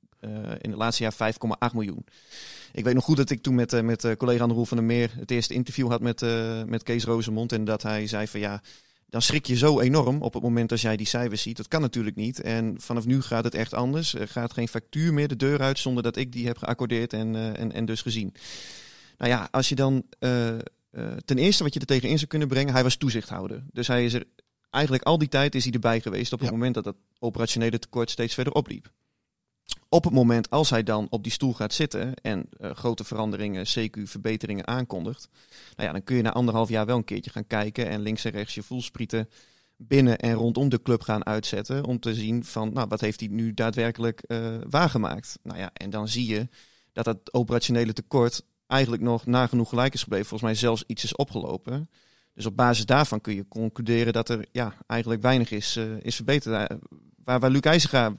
in 0.61 0.71
het 0.71 0.79
laatste 0.79 1.03
jaar 1.03 1.35
5,8 1.69 1.75
miljoen. 1.75 2.05
Ik 2.73 2.85
weet 2.85 2.95
nog 2.95 3.05
goed 3.05 3.17
dat 3.17 3.31
ik 3.31 3.43
toen 3.43 3.55
met, 3.55 3.83
met 3.83 4.17
collega 4.17 4.45
Roel 4.45 4.65
van 4.65 4.77
der 4.77 4.87
Meer 4.87 5.11
het 5.15 5.31
eerste 5.31 5.55
interview 5.55 5.91
had 5.91 6.01
met, 6.01 6.21
met 6.67 6.83
Kees 6.83 7.05
Rozemond. 7.05 7.53
En 7.53 7.65
dat 7.65 7.83
hij 7.83 8.07
zei 8.07 8.27
van 8.27 8.41
ja, 8.41 8.63
dan 9.09 9.23
schrik 9.23 9.47
je 9.47 9.57
zo 9.57 9.81
enorm 9.81 10.23
op 10.23 10.35
het 10.35 10.43
moment 10.43 10.73
als 10.73 10.81
jij 10.81 10.97
die 10.97 11.07
cijfers 11.07 11.43
ziet. 11.43 11.57
Dat 11.57 11.69
kan 11.69 11.81
natuurlijk 11.81 12.17
niet. 12.17 12.41
En 12.41 12.81
vanaf 12.81 13.07
nu 13.07 13.23
gaat 13.23 13.45
het 13.45 13.55
echt 13.55 13.75
anders. 13.75 14.15
Er 14.15 14.29
gaat 14.29 14.53
geen 14.53 14.69
factuur 14.69 15.13
meer 15.15 15.29
de 15.29 15.37
deur 15.37 15.61
uit 15.61 15.79
zonder 15.79 16.03
dat 16.03 16.17
ik 16.17 16.33
die 16.33 16.47
heb 16.47 16.59
geaccordeerd 16.59 17.13
en, 17.13 17.35
eh, 17.35 17.61
en, 17.61 17.73
en 17.73 17.85
dus 17.85 18.03
gezien. 18.03 18.35
Nou 19.19 19.31
ja, 19.31 19.49
als 19.51 19.69
je 19.69 19.75
dan 19.75 20.03
eh, 20.19 20.49
eh, 20.49 20.59
ten 21.25 21.39
eerste 21.39 21.63
wat 21.63 21.75
je 21.75 21.81
er 21.81 21.87
tegenin 21.87 22.17
zou 22.17 22.31
kunnen 22.31 22.49
brengen, 22.49 22.73
hij 22.73 22.83
was 22.83 22.97
toezichthouder. 22.97 23.65
Dus 23.73 23.87
hij 23.87 24.05
is 24.05 24.13
er 24.13 24.25
eigenlijk 24.71 25.05
al 25.05 25.19
die 25.19 25.29
tijd 25.29 25.55
is 25.55 25.65
hij 25.65 25.73
erbij 25.73 26.01
geweest 26.01 26.33
op 26.33 26.39
het 26.39 26.49
Ja. 26.49 26.55
moment 26.55 26.75
dat 26.75 26.85
dat 26.85 26.97
operationele 27.19 27.79
tekort 27.79 28.11
steeds 28.11 28.35
verder 28.35 28.53
opliep. 28.53 28.91
Op 29.89 30.05
het 30.05 30.13
moment 30.13 30.51
als 30.51 30.71
hij 30.71 30.83
dan 30.83 31.07
op 31.11 31.23
die 31.23 31.33
stoel 31.33 31.55
gaat 31.55 31.73
zitten 31.73 32.15
en 32.15 32.49
eh, 32.51 32.71
grote 32.71 33.05
veranderingen, 33.05 33.67
CQ-verbeteringen 33.67 34.67
aankondigt, 34.67 35.29
nou 35.77 35.89
ja, 35.89 35.93
dan 35.93 36.05
kun 36.05 36.17
je 36.17 36.23
na 36.23 36.33
anderhalf 36.33 36.69
jaar 36.69 36.87
wel 36.87 36.97
een 36.97 37.05
keertje 37.05 37.31
gaan 37.31 37.47
kijken 37.47 37.89
en 37.89 38.01
links 38.01 38.25
en 38.25 38.31
rechts 38.31 38.55
je 38.55 38.63
voelsprieten 38.63 39.29
binnen 39.77 40.19
en 40.19 40.33
rondom 40.33 40.69
de 40.69 40.83
club 40.83 41.03
gaan 41.03 41.27
uitzetten 41.27 41.85
om 41.85 42.01
te 42.01 42.15
zien 42.15 42.45
van, 42.45 42.73
nou, 42.73 42.89
wat 42.89 43.01
heeft 43.01 43.21
hij 43.21 43.29
nu 43.29 43.55
daadwerkelijk 43.55 44.21
eh, 44.21 44.57
waargemaakt? 44.69 45.39
Nou 45.43 45.59
ja, 45.59 45.71
en 45.73 45.91
dan 45.91 46.09
zie 46.09 46.27
je 46.27 46.49
dat 46.93 47.05
dat 47.05 47.35
operationele 47.35 47.93
tekort 47.93 48.43
eigenlijk 48.67 49.03
nog 49.03 49.27
nagenoeg 49.27 49.69
gelijk 49.69 49.95
is 49.95 50.03
gebleven. 50.03 50.27
Volgens 50.27 50.51
mij 50.51 50.59
zelfs 50.61 50.85
iets 50.87 51.05
is 51.05 51.17
opgelopen. 51.17 51.91
Dus 52.35 52.47
op 52.47 52.57
basis 52.57 52.87
daarvan 52.87 53.21
kun 53.21 53.35
je 53.35 53.49
concluderen 53.49 54.13
dat 54.13 54.29
er 54.29 54.47
ja, 54.53 54.75
eigenlijk 54.87 55.23
weinig 55.23 55.51
is, 55.51 55.77
eh, 55.77 55.85
is 56.01 56.17
verbeterd. 56.17 56.71
Eh, 56.71 56.77
waar, 57.25 57.41
waar 57.41 57.51
Luc 57.51 57.61
IJzega 57.61 58.15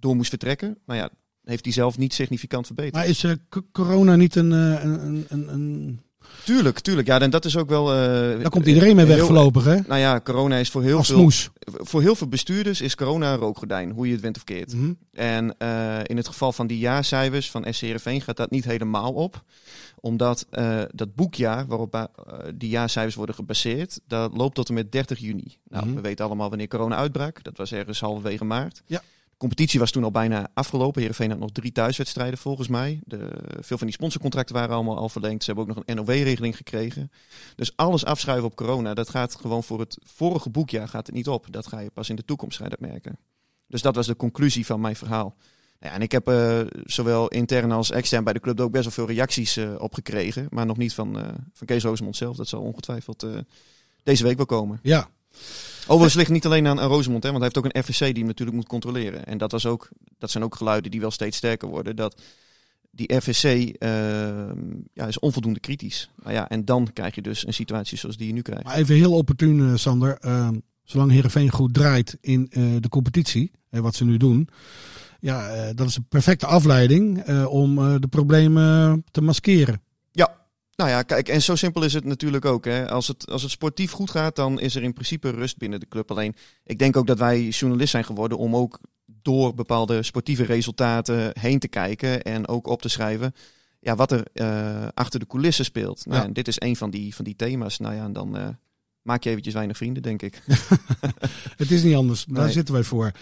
door 0.00 0.16
moest 0.16 0.28
vertrekken, 0.28 0.78
nou 0.86 0.98
ja, 0.98 1.10
heeft 1.44 1.64
hij 1.64 1.72
zelf 1.74 1.98
niet 1.98 2.14
significant 2.14 2.66
verbeterd. 2.66 2.94
Maar 2.94 3.06
is 3.06 3.24
eh, 3.24 3.32
corona 3.72 4.16
niet 4.16 4.34
een, 4.36 4.52
eh, 4.52 4.84
een, 4.84 5.24
een, 5.28 5.52
een... 5.52 6.00
Tuurlijk, 6.44 6.78
tuurlijk. 6.80 7.06
Ja, 7.06 7.20
en 7.20 7.30
dat 7.30 7.44
is 7.44 7.56
ook 7.56 7.68
wel... 7.68 7.92
eh, 7.92 7.98
Daar 8.40 8.48
komt 8.50 8.66
iedereen 8.66 8.96
mee 8.96 9.04
weg 9.06 9.20
voorlopig, 9.24 9.64
hè? 9.64 9.76
Nou 9.86 10.00
ja, 10.00 10.20
corona 10.20 10.56
is 10.56 10.70
voor 10.70 10.82
heel, 10.82 10.96
Als 10.96 11.06
veel, 11.06 11.16
smoes. 11.18 11.50
voor 11.64 12.00
heel 12.00 12.14
veel 12.14 12.26
bestuurders 12.28 12.80
is 12.80 12.94
corona 12.94 13.32
een 13.32 13.38
rookgordijn, 13.38 13.90
hoe 13.90 14.06
je 14.06 14.12
het 14.12 14.20
went 14.22 14.36
of 14.36 14.44
keert. 14.44 14.74
Mhm. 14.74 14.92
En 15.12 15.56
in 16.06 16.16
het 16.16 16.26
geval 16.28 16.52
van 16.52 16.66
die 16.66 16.78
jaarcijfers 16.78 17.50
van 17.50 17.64
SC 17.70 17.80
Heerenveen 17.80 18.20
gaat 18.20 18.36
dat 18.36 18.50
niet 18.50 18.64
helemaal 18.64 19.12
op. 19.12 19.42
Omdat 20.00 20.46
dat 20.94 21.14
boekjaar 21.14 21.66
waarop 21.66 22.10
die 22.54 22.68
jaarcijfers 22.68 23.14
worden 23.14 23.34
gebaseerd, 23.34 24.00
dat 24.06 24.36
loopt 24.36 24.54
tot 24.54 24.68
en 24.68 24.74
met 24.74 24.92
30 24.92 25.18
juni. 25.18 25.56
Nou, 25.68 25.86
Mhm. 25.86 25.94
we 25.94 26.00
weten 26.00 26.24
allemaal 26.24 26.48
wanneer 26.48 26.68
corona 26.68 26.96
uitbrak. 26.96 27.42
Dat 27.44 27.56
was 27.56 27.72
ergens 27.72 28.00
halverwege 28.00 28.44
maart. 28.44 28.82
Ja. 28.86 29.02
Competitie 29.38 29.80
was 29.80 29.90
toen 29.90 30.04
al 30.04 30.10
bijna 30.10 30.48
afgelopen. 30.54 31.00
Heerenveen 31.00 31.30
had 31.30 31.38
nog 31.38 31.50
drie 31.52 31.72
thuiswedstrijden 31.72 32.38
volgens 32.38 32.68
mij. 32.68 33.00
De, 33.04 33.30
veel 33.60 33.78
van 33.78 33.86
die 33.86 33.96
sponsorcontracten 33.96 34.54
waren 34.54 34.74
allemaal 34.74 34.96
al 34.96 35.08
verlengd. 35.08 35.44
Ze 35.44 35.52
hebben 35.52 35.68
ook 35.68 35.74
nog 35.74 35.84
een 35.86 35.96
NOW-regeling 35.96 36.56
gekregen. 36.56 37.10
Dus 37.56 37.76
alles 37.76 38.04
afschuiven 38.04 38.46
op 38.46 38.56
corona, 38.56 38.94
dat 38.94 39.08
gaat 39.08 39.34
gewoon 39.34 39.64
voor 39.64 39.80
het 39.80 39.98
vorige 40.04 40.50
boekjaar 40.50 40.88
gaat 40.88 41.06
het 41.06 41.14
niet 41.14 41.28
op. 41.28 41.46
Dat 41.50 41.66
ga 41.66 41.78
je 41.78 41.90
pas 41.90 42.08
in 42.08 42.16
de 42.16 42.24
toekomst 42.24 42.56
ga 42.58 42.64
je 42.64 42.70
dat 42.70 42.80
merken. 42.80 43.18
Dus 43.66 43.82
dat 43.82 43.94
was 43.94 44.06
de 44.06 44.16
conclusie 44.16 44.66
van 44.66 44.80
mijn 44.80 44.96
verhaal. 44.96 45.36
Ja, 45.80 45.90
en 45.90 46.02
ik 46.02 46.12
heb 46.12 46.28
eh, 46.28 46.60
zowel 46.84 47.28
intern 47.28 47.72
als 47.72 47.90
extern 47.90 48.24
bij 48.24 48.32
de 48.32 48.40
club 48.40 48.60
ook 48.60 48.70
best 48.70 48.84
wel 48.84 48.92
veel 48.92 49.14
reacties 49.14 49.56
eh, 49.56 49.74
op 49.78 49.94
gekregen. 49.94 50.46
Maar 50.50 50.66
nog 50.66 50.76
niet 50.76 50.94
van, 50.94 51.18
eh, 51.18 51.28
van 51.52 51.66
Kees 51.66 51.82
Rosemond 51.82 52.16
zelf. 52.16 52.36
Dat 52.36 52.48
zal 52.48 52.62
ongetwijfeld 52.62 53.26
deze 54.02 54.22
week 54.22 54.36
wel 54.36 54.46
komen. 54.46 54.78
Ja. 54.82 55.08
Overigens 55.82 56.14
ligt 56.14 56.30
niet 56.30 56.46
alleen 56.46 56.66
aan, 56.66 56.80
aan 56.80 56.90
hè, 56.90 57.00
want 57.00 57.22
hij 57.22 57.40
heeft 57.40 57.58
ook 57.58 57.68
een 57.72 57.82
FVC 57.82 57.98
die 57.98 58.14
hem 58.14 58.26
natuurlijk 58.26 58.56
moet 58.56 58.66
controleren. 58.66 59.26
En 59.26 59.38
dat, 59.38 59.52
was 59.52 59.66
ook, 59.66 59.88
dat 60.18 60.30
zijn 60.30 60.44
ook 60.44 60.54
geluiden 60.54 60.90
die 60.90 61.00
wel 61.00 61.10
steeds 61.10 61.36
sterker 61.36 61.68
worden. 61.68 61.96
Dat 61.96 62.20
die 62.90 63.20
FVC 63.20 63.44
eh, 63.44 63.88
ja, 64.92 65.06
is 65.06 65.18
onvoldoende 65.18 65.60
kritisch. 65.60 66.10
Nou 66.22 66.34
ja, 66.34 66.48
en 66.48 66.64
dan 66.64 66.90
krijg 66.92 67.14
je 67.14 67.22
dus 67.22 67.46
een 67.46 67.54
situatie 67.54 67.98
zoals 67.98 68.16
die 68.16 68.26
je 68.26 68.32
nu 68.32 68.42
krijgt. 68.42 68.64
Maar 68.64 68.76
even 68.76 68.94
heel 68.94 69.12
opportun, 69.12 69.60
eh, 69.60 69.74
Sander. 69.74 70.16
Eh, 70.18 70.48
zolang 70.84 71.10
Heerenveen 71.10 71.50
goed 71.50 71.74
draait 71.74 72.16
in 72.20 72.46
eh, 72.50 72.62
de 72.80 72.88
competitie, 72.88 73.50
en 73.70 73.82
wat 73.82 73.94
ze 73.94 74.04
nu 74.04 74.16
doen. 74.16 74.48
Ja, 75.20 75.48
eh, 75.48 75.74
dat 75.74 75.88
is 75.88 75.96
een 75.96 76.06
perfecte 76.08 76.46
afleiding 76.46 77.18
eh, 77.18 77.46
om 77.46 77.78
eh, 77.78 77.94
de 77.98 78.08
problemen 78.08 79.04
te 79.10 79.20
maskeren. 79.20 79.80
Nou 80.78 80.90
ja, 80.90 81.02
kijk, 81.02 81.28
en 81.28 81.42
zo 81.42 81.54
simpel 81.56 81.82
is 81.82 81.92
het 81.94 82.04
natuurlijk 82.04 82.44
ook. 82.44 82.64
Hè. 82.64 82.88
Als, 82.90 83.08
het, 83.08 83.30
als 83.30 83.42
het 83.42 83.50
sportief 83.50 83.90
goed 83.90 84.10
gaat, 84.10 84.36
dan 84.36 84.60
is 84.60 84.74
er 84.74 84.82
in 84.82 84.92
principe 84.92 85.30
rust 85.30 85.56
binnen 85.58 85.80
de 85.80 85.88
club. 85.88 86.10
Alleen, 86.10 86.34
ik 86.64 86.78
denk 86.78 86.96
ook 86.96 87.06
dat 87.06 87.18
wij 87.18 87.48
journalist 87.48 87.90
zijn 87.90 88.04
geworden 88.04 88.38
om 88.38 88.56
ook 88.56 88.78
door 89.22 89.54
bepaalde 89.54 90.02
sportieve 90.02 90.44
resultaten 90.44 91.30
heen 91.40 91.58
te 91.58 91.68
kijken 91.68 92.22
en 92.22 92.48
ook 92.48 92.66
op 92.66 92.82
te 92.82 92.88
schrijven 92.88 93.34
ja, 93.80 93.96
wat 93.96 94.12
er 94.12 94.22
eh, 94.32 94.86
achter 94.94 95.20
de 95.20 95.26
coulissen 95.26 95.64
speelt. 95.64 96.06
Nou, 96.06 96.20
Ja. 96.20 96.26
en 96.26 96.32
dit 96.32 96.48
is 96.48 96.56
een 96.60 96.76
van 96.76 96.90
die, 96.90 97.14
van 97.14 97.24
die 97.24 97.36
thema's. 97.36 97.78
Nou 97.78 97.94
ja, 97.94 98.04
en 98.04 98.12
dan 98.12 98.36
eh, 98.36 98.48
maak 99.02 99.22
je 99.22 99.30
eventjes 99.30 99.54
weinig 99.54 99.76
vrienden, 99.76 100.02
denk 100.02 100.22
ik. 100.22 100.42
Het 101.56 101.70
is 101.70 101.82
niet 101.82 101.94
anders. 101.94 102.24
Daar 102.24 102.44
Nee. 102.44 102.52
zitten 102.52 102.74
wij 102.74 102.82
voor. 102.84 103.12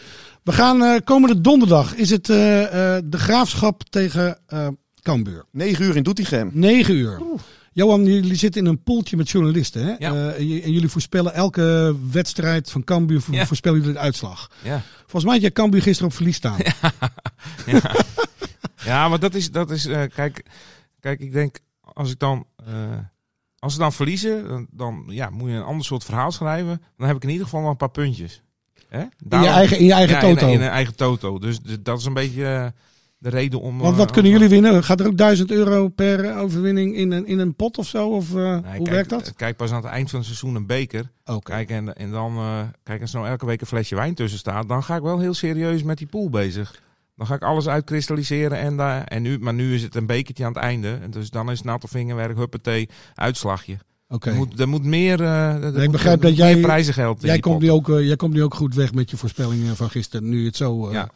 We 0.42 0.52
gaan 0.52 0.82
eh, 0.82 1.00
komende 1.04 1.40
donderdag. 1.40 1.94
Is 1.94 2.10
het 2.10 2.24
de 2.24 3.02
graafschap 3.10 3.82
tegen 3.82 4.38
Cambuur. 5.06 5.44
9 5.52 5.84
uur 5.84 5.96
in 5.96 6.02
Doetinchem. 6.02 6.50
9 6.52 6.94
uur. 6.96 7.22
Johan, 7.72 8.04
jullie 8.04 8.34
zitten 8.34 8.60
in 8.62 8.66
een 8.68 8.82
poeltje 8.82 9.16
met 9.16 9.30
journalisten. 9.30 9.82
Hè? 9.86 9.94
Ja. 9.98 10.12
Eh, 10.14 10.36
en 10.64 10.72
jullie 10.72 10.88
voorspellen 10.88 11.34
elke 11.34 11.96
wedstrijd 12.10 12.70
van 12.70 12.84
Cambuur. 12.84 13.20
vo- 13.20 13.32
Ja. 13.32 13.46
Voorspellen 13.46 13.78
jullie 13.78 13.92
de 13.94 13.98
uitslag. 14.00 14.50
Ja. 14.62 14.82
Volgens 15.00 15.24
mij 15.24 15.32
had 15.32 15.42
jij 15.42 15.50
Cambuur 15.52 15.82
gisteren 15.82 16.10
op 16.10 16.16
verlies 16.16 16.36
staan. 16.36 16.56
ja. 17.66 17.80
ja, 18.84 19.08
maar 19.08 19.18
dat 19.18 19.34
is, 19.34 19.50
dat 19.50 19.70
is 19.70 19.86
eh, 19.86 20.02
kijk, 20.14 20.42
kijk, 21.00 21.20
ik 21.20 21.32
denk 21.32 21.58
als 21.82 22.10
ik 22.10 22.18
dan, 22.18 22.46
eh, 22.66 22.72
als 23.58 23.72
ze 23.72 23.78
dan 23.78 23.92
verliezen, 23.92 24.48
dan, 24.48 24.66
dan 24.70 25.04
ja, 25.08 25.30
moet 25.30 25.48
je 25.50 25.54
een 25.56 25.62
ander 25.62 25.84
soort 25.84 26.04
verhaal 26.04 26.32
schrijven. 26.32 26.82
Dan 26.96 27.06
heb 27.06 27.16
ik 27.16 27.22
in 27.22 27.28
ieder 27.28 27.44
geval 27.44 27.60
wel 27.60 27.70
een 27.70 27.76
paar 27.76 27.90
puntjes. 27.90 28.42
Hè? 28.88 29.00
In 29.00 29.40
je 29.40 29.46
eigen, 29.46 29.78
in 29.78 29.84
je 29.84 29.92
eigen 29.92 30.14
ja, 30.14 30.20
toto. 30.20 30.46
In, 30.46 30.52
in 30.52 30.60
een 30.60 30.68
eigen 30.68 30.94
toto. 30.96 31.38
Dus 31.38 31.58
d- 31.58 31.84
dat 31.84 31.98
is 31.98 32.04
een 32.04 32.14
beetje 32.14 32.72
de 33.18 33.28
reden 33.28 33.60
om. 33.60 33.78
Want 33.78 33.92
eh, 33.92 33.98
wat 33.98 34.10
kunnen 34.10 34.32
om- 34.32 34.38
jullie 34.38 34.60
winnen? 34.60 34.84
Gaat 34.84 35.00
er 35.00 35.06
ook 35.06 35.16
1000 35.16 35.50
euro 35.50 35.88
per 35.88 36.24
eh, 36.24 36.38
overwinning 36.38 36.96
in 36.96 37.12
een, 37.12 37.26
in 37.26 37.38
een 37.38 37.54
pot 37.54 37.78
of 37.78 37.86
zo? 37.86 38.08
Of, 38.08 38.34
eh, 38.34 38.42
Nee, 38.42 38.52
hoe 38.52 38.62
kijk, 38.62 38.88
werkt 38.88 39.10
dat? 39.10 39.32
Kijk 39.36 39.56
pas 39.56 39.70
aan 39.70 39.82
het 39.82 39.90
eind 39.92 40.10
van 40.10 40.18
het 40.18 40.28
seizoen 40.28 40.54
een 40.54 40.66
beker. 40.66 41.10
Oké. 41.24 41.50
Kijk, 41.50 41.70
en, 41.70 41.96
en 41.96 42.10
dan, 42.10 42.36
eh, 42.36 42.60
kijk, 42.82 43.00
als 43.00 43.12
er 43.12 43.18
nou 43.18 43.30
elke 43.30 43.46
week 43.46 43.60
een 43.60 43.66
flesje 43.66 43.94
wijn 43.94 44.14
tussen 44.14 44.38
staat, 44.38 44.68
dan 44.68 44.82
ga 44.82 44.96
ik 44.96 45.02
wel 45.02 45.18
heel 45.18 45.34
serieus 45.34 45.82
met 45.82 45.98
die 45.98 46.06
pool 46.06 46.30
bezig. 46.30 46.80
Dan 47.16 47.26
ga 47.26 47.34
ik 47.34 47.42
alles 47.42 47.68
uitkristalliseren 47.68 48.58
en, 48.58 48.76
daar 48.76 49.04
en 49.04 49.22
nu, 49.22 49.38
maar 49.38 49.54
nu 49.54 49.74
is 49.74 49.82
het 49.82 49.94
een 49.94 50.06
bekertje 50.06 50.44
aan 50.44 50.52
het 50.52 50.62
einde. 50.62 50.98
En 51.02 51.10
dus 51.10 51.30
dan 51.30 51.50
is 51.50 51.56
het 51.58 51.66
natte 51.66 51.88
vingerwerk, 51.88 52.36
huppatee, 52.36 52.88
uitslagje. 53.14 53.76
Oké. 54.08 54.28
Er, 54.30 54.34
moet, 54.36 54.60
er 54.60 54.68
moet 54.68 54.84
meer, 54.84 55.20
eh 55.22 55.64
er 55.64 55.82
ik 55.82 55.90
begrijp 55.90 56.20
dat 56.22 56.36
jij- 56.36 56.52
meer 56.52 56.62
prijzengeld 56.62 57.22
Jij 57.22 57.38
komt, 57.38 57.54
pot. 57.54 57.62
nu 57.64 57.70
ook, 57.70 57.88
eh, 57.90 58.06
jij 58.06 58.16
komt 58.16 58.32
nu 58.34 58.42
ook 58.42 58.54
goed 58.54 58.74
weg 58.74 58.94
met 58.94 59.10
je 59.10 59.16
voorspellingen 59.16 59.76
van 59.76 59.90
gisteren. 59.90 60.28
Nu 60.28 60.44
het 60.44 60.56
zo, 60.56 60.86
eh, 60.86 60.92
Ja. 60.92 61.08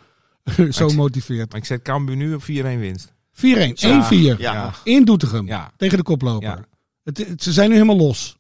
zo 0.71 0.87
ik- 0.87 0.95
motiveert. 0.97 1.47
4-1. 1.47 1.51
Maar 1.51 1.59
ik 1.61 1.65
zet 1.67 1.83
Cambuur 1.83 2.17
nu 2.17 2.35
op 2.35 2.43
4-1 2.43 2.45
winst. 2.45 3.13
1-4. 3.37 3.41
Ja. 3.41 4.35
Ja. 4.39 4.75
In 4.85 5.05
Doetinchem. 5.05 5.47
Ja. 5.47 5.71
Tegen 5.77 5.97
de 5.99 6.05
koploper. 6.05 6.49
Ja. 6.49 6.65
Het, 7.05 7.19
het- 7.19 7.43
ze 7.43 7.53
zijn 7.53 7.69
nu 7.69 7.75
helemaal 7.75 7.97
los. 7.97 8.39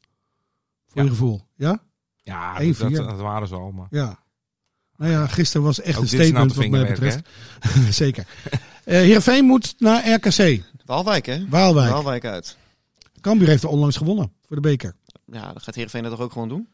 Voor 0.87 0.97
Ja. 0.99 1.03
je 1.03 1.09
gevoel. 1.11 1.47
Ja? 1.57 1.83
Ja, 2.23 2.61
1-4. 2.61 2.79
dat, 2.79 2.93
dat, 2.95 3.09
dat 3.09 3.21
waren 3.21 3.49
ze 3.49 3.55
al. 3.55 3.71
Maar. 3.71 3.87
Ja. 3.91 4.19
Nou 4.97 5.13
ja, 5.13 5.27
gisteren 5.27 5.67
was 5.67 5.81
echt 5.81 5.97
Ook 5.97 6.03
een 6.03 6.09
statement 6.09 6.55
wat 6.55 6.69
mij 6.69 6.87
betreft. 6.87 7.29
Zeker. 7.91 8.27
Eh 8.51 8.59
Heerenveen 8.85 9.45
moet 9.45 9.75
naar 9.79 10.13
RKC. 10.13 10.63
Waalwijk, 10.85 11.27
hè? 11.27 11.49
Waalwijk. 11.49 11.91
Waalwijk 11.91 12.25
uit. 12.25 12.57
Cambuur 13.21 13.49
heeft 13.49 13.63
er 13.63 13.69
onlangs 13.69 13.97
gewonnen 13.97 14.33
voor 14.47 14.57
de 14.57 14.63
beker. 14.63 14.95
Ja, 15.27 15.53
dat 15.53 15.63
gaat 15.63 15.75
Heerenveen 15.75 16.03
dat 16.03 16.11
toch 16.13 16.21
ook 16.21 16.33
gewoon 16.33 16.49
doen? 16.49 16.69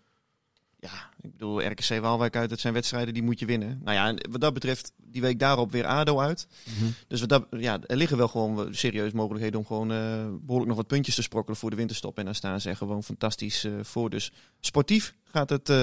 ja, 0.79 1.11
ik 1.27 1.33
bedoel, 1.33 1.67
RKC 1.67 2.01
Waalwijk 2.01 2.37
uit, 2.37 2.51
dat 2.51 2.61
zijn 2.61 2.75
wedstrijden 2.75 3.15
die 3.15 3.23
moet 3.23 3.39
je 3.39 3.47
winnen. 3.47 3.81
Nou 3.85 3.97
ja, 3.97 4.07
en 4.07 4.31
wat 4.31 4.41
dat 4.41 4.55
betreft, 4.55 4.93
die 4.97 5.23
week 5.23 5.39
daarop 5.39 5.73
weer 5.73 5.87
ADO 5.87 6.21
uit. 6.21 6.47
Dus 7.09 7.21
wat 7.21 7.29
dat, 7.29 7.47
ja, 7.51 7.79
er 7.87 7.97
liggen 7.97 8.17
wel 8.17 8.29
gewoon 8.29 8.69
serieus 8.71 9.13
mogelijkheden 9.13 9.59
om 9.59 9.67
gewoon 9.67 9.93
eh, 9.93 9.99
behoorlijk 10.41 10.69
nog 10.69 10.77
wat 10.77 10.87
puntjes 10.87 11.15
te 11.15 11.23
sprokkelen 11.23 11.59
voor 11.59 11.71
de 11.71 11.77
winterstop. 11.77 12.19
En 12.19 12.25
dan 12.25 12.35
staan 12.35 12.61
ze 12.61 12.75
gewoon 12.75 13.03
fantastisch 13.03 13.65
eh, 13.65 13.73
voor. 13.83 14.11
Dus 14.11 14.33
sportief 14.61 15.15
gaat 15.25 15.51
het, 15.51 15.69
eh, 15.69 15.77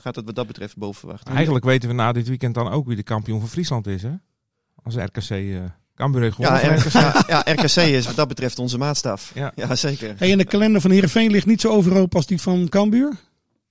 gaat 0.00 0.16
het 0.16 0.24
wat 0.24 0.34
dat 0.34 0.46
betreft 0.46 0.76
boven 0.76 1.00
verwachten. 1.00 1.34
Eigenlijk 1.34 1.64
weten 1.64 1.88
we 1.88 1.94
na 1.94 2.12
dit 2.12 2.28
weekend 2.28 2.54
dan 2.54 2.68
ook 2.68 2.86
wie 2.86 2.96
de 2.96 3.02
kampioen 3.02 3.40
van 3.40 3.48
Friesland 3.48 3.86
is, 3.86 4.02
hè? 4.02 4.12
Als 4.82 4.96
RKC 4.96 5.30
uh, 5.30 5.64
Cambuur 5.94 6.22
heeft 6.22 6.34
gewonnen. 6.34 6.62
Ja, 6.62 6.78
van 6.78 7.02
RKC, 7.02 7.28
ja, 7.28 7.42
ja, 7.44 7.52
RKC 7.52 7.76
is 7.76 8.06
wat 8.06 8.16
dat 8.16 8.28
betreft 8.28 8.58
onze 8.58 8.78
maatstaf. 8.78 9.32
Ja. 9.34 9.52
Ja, 9.54 9.74
zeker. 9.74 10.14
Hey, 10.18 10.32
en 10.32 10.38
de 10.38 10.44
kalender 10.44 10.80
van 10.80 10.90
Heerenveen 10.90 11.30
ligt 11.30 11.46
niet 11.46 11.60
zo 11.60 11.68
overhoop 11.68 12.14
als 12.14 12.26
die 12.26 12.40
van 12.40 12.68
Cambuur? 12.68 13.16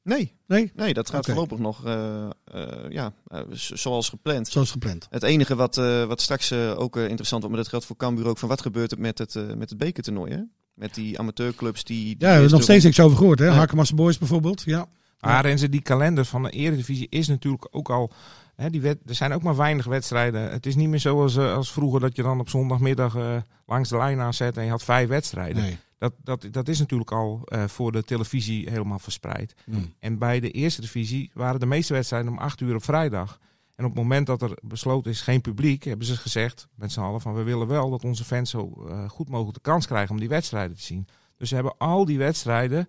Nee, 0.08 0.34
Nee? 0.48 0.72
nee, 0.76 0.94
dat 0.94 1.10
gaat 1.10 1.26
voorlopig 1.26 1.58
nog 1.58 1.86
eh, 1.86 2.24
eh, 2.44 2.90
ja, 2.90 3.14
eh, 3.28 3.40
zoals 3.52 4.10
gepland. 4.10 4.48
Zoals 4.48 4.72
gepland. 4.72 5.08
Het 5.10 5.24
enige 5.24 5.56
wat, 5.56 5.78
eh, 5.78 6.04
wat 6.06 6.22
straks 6.22 6.54
ook 6.54 6.96
interessant 6.96 7.30
wordt, 7.30 7.48
maar 7.48 7.58
dat 7.58 7.68
geldt 7.68 7.86
voor 7.86 7.96
Cambuur 7.96 8.28
ook, 8.28 8.38
van 8.38 8.50
wat 8.50 8.62
gebeurt 8.62 8.92
er 8.92 9.00
met 9.00 9.18
het, 9.18 9.36
eh, 9.36 9.44
met 9.54 9.70
het 9.70 9.78
bekertoernooi, 9.78 10.32
hè? 10.32 10.42
Met 10.74 10.94
die 10.94 11.20
amateurclubs 11.20 11.84
die... 11.84 11.98
die 12.04 12.10
Ja, 12.10 12.18
we 12.20 12.26
hebben 12.26 12.46
er 12.46 12.52
nog 12.52 12.64
steeds 12.64 12.84
niks 12.84 13.00
over 13.00 13.18
gehoord. 13.18 13.40
Hè? 13.40 13.48
Harkemasse 13.48 13.96
Boys 13.96 14.18
bijvoorbeeld. 14.18 14.62
Ja. 14.66 14.86
Maar 15.20 15.42
Renze, 15.42 15.70
die 15.70 15.82
kalender 15.82 16.26
van 16.26 16.44
de 16.44 16.50
Eredivisie 16.50 17.08
is 17.10 17.28
natuurlijk 17.28 17.68
ook 17.72 17.90
al... 17.90 18.12
Hè, 18.56 18.70
die 18.70 18.82
wed- 18.82 19.00
er 19.06 19.16
zijn 19.16 19.34
ook 19.34 19.44
maar 19.44 19.56
weinig 19.56 19.86
wedstrijden. 19.86 20.52
Het 20.52 20.66
is 20.66 20.76
niet 20.76 20.90
meer 20.90 21.00
zoals 21.00 21.38
als 21.38 21.52
als 21.56 21.72
vroeger 21.72 22.00
dat 22.00 22.16
je 22.16 22.22
dan 22.24 22.40
op 22.40 22.50
zondagmiddag 22.50 23.16
eh, 23.16 23.36
langs 23.66 23.90
de 23.90 23.98
lijn 23.98 24.20
aanzet 24.20 24.58
en 24.58 24.64
je 24.64 24.70
had 24.70 24.84
vijf 24.84 25.08
wedstrijden. 25.08 25.62
Nee. 25.62 25.78
Dat, 25.98 26.14
dat, 26.24 26.48
dat 26.52 26.68
is 26.68 26.80
natuurlijk 26.80 27.12
al 27.12 27.42
eh, 27.46 27.64
voor 27.68 27.92
de 27.92 28.04
televisie 28.04 28.70
helemaal 28.70 29.00
verspreid. 29.00 29.56
Hmm. 29.66 29.94
En 30.00 30.18
bij 30.18 30.40
de 30.40 30.52
eerste 30.52 30.82
divisie 30.82 31.32
waren 31.34 31.60
de 31.60 31.66
meeste 31.66 31.94
wedstrijden 31.94 32.32
om 32.32 32.38
8 32.38 32.62
uur 32.62 32.76
op 32.76 32.84
vrijdag. 32.84 33.40
En 33.76 33.86
op 33.86 33.92
het 33.92 34.00
moment 34.02 34.28
dat 34.28 34.42
er 34.42 34.58
besloten 34.62 35.12
is 35.12 35.22
geen 35.22 35.42
publiek, 35.42 35.84
hebben 35.84 36.08
ze 36.08 36.18
gezegd 36.18 36.68
met 36.76 36.92
z'n 36.92 37.00
allen 37.00 37.22
van 37.22 37.34
we 37.34 37.44
willen 37.44 37.68
wel 37.68 37.90
dat 37.90 38.04
onze 38.04 38.24
fans 38.24 38.50
zo 38.50 38.86
eh, 38.88 39.10
goed 39.10 39.30
mogelijk 39.30 39.56
de 39.56 39.70
kans 39.70 39.88
krijgen 39.88 40.12
om 40.12 40.20
die 40.20 40.30
wedstrijden 40.30 40.76
te 40.76 40.84
zien. 40.84 41.08
Dus 41.38 41.50
ze 41.50 41.56
hebben 41.56 41.78
al 41.78 42.06
die 42.06 42.18
wedstrijden 42.18 42.88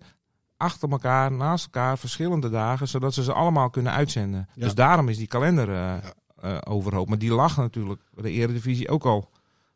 achter 0.57 0.89
elkaar, 0.89 1.31
naast 1.31 1.65
elkaar, 1.65 1.97
verschillende 1.97 2.49
dagen, 2.49 2.87
zodat 2.87 3.13
ze 3.13 3.23
ze 3.23 3.33
allemaal 3.33 3.69
kunnen 3.69 3.91
uitzenden. 3.91 4.49
Ja. 4.53 4.63
Dus 4.63 4.75
daarom 4.75 5.09
is 5.09 5.17
die 5.17 5.27
kalender 5.27 6.01
eh, 6.35 6.57
overhoop. 6.67 7.09
Maar 7.09 7.17
die 7.17 7.31
lag 7.31 7.57
natuurlijk 7.57 8.01
de 8.15 8.31
Eredivisie 8.31 8.89
ook 8.89 9.05
al 9.05 9.29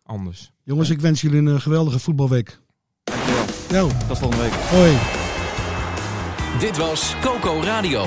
anders. 0.04 0.52
Jongens, 0.64 0.90
ik 0.90 1.00
wens 1.00 1.22
jullie 1.22 1.52
een 1.52 1.62
geweldige 1.62 2.00
voetbalweek. 2.00 2.60
Dankjewel. 3.04 3.46
Nou, 3.70 3.92
Tot 4.08 4.18
volgende 4.18 4.44
week. 4.44 4.54
hoi. 4.70 4.98
Dit 6.60 6.78
was 6.78 7.16
Coco 7.22 7.62
Radio. 7.64 8.06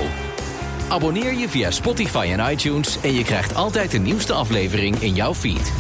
Abonneer 0.89 1.35
je 1.35 1.49
via 1.49 1.71
Spotify 1.71 2.29
en 2.37 2.51
iTunes 2.53 2.99
en 3.03 3.15
je 3.15 3.23
krijgt 3.25 3.55
altijd 3.55 3.91
de 3.91 3.99
nieuwste 3.99 4.33
aflevering 4.33 4.97
in 4.97 5.15
jouw 5.15 5.35
feed. 5.35 5.73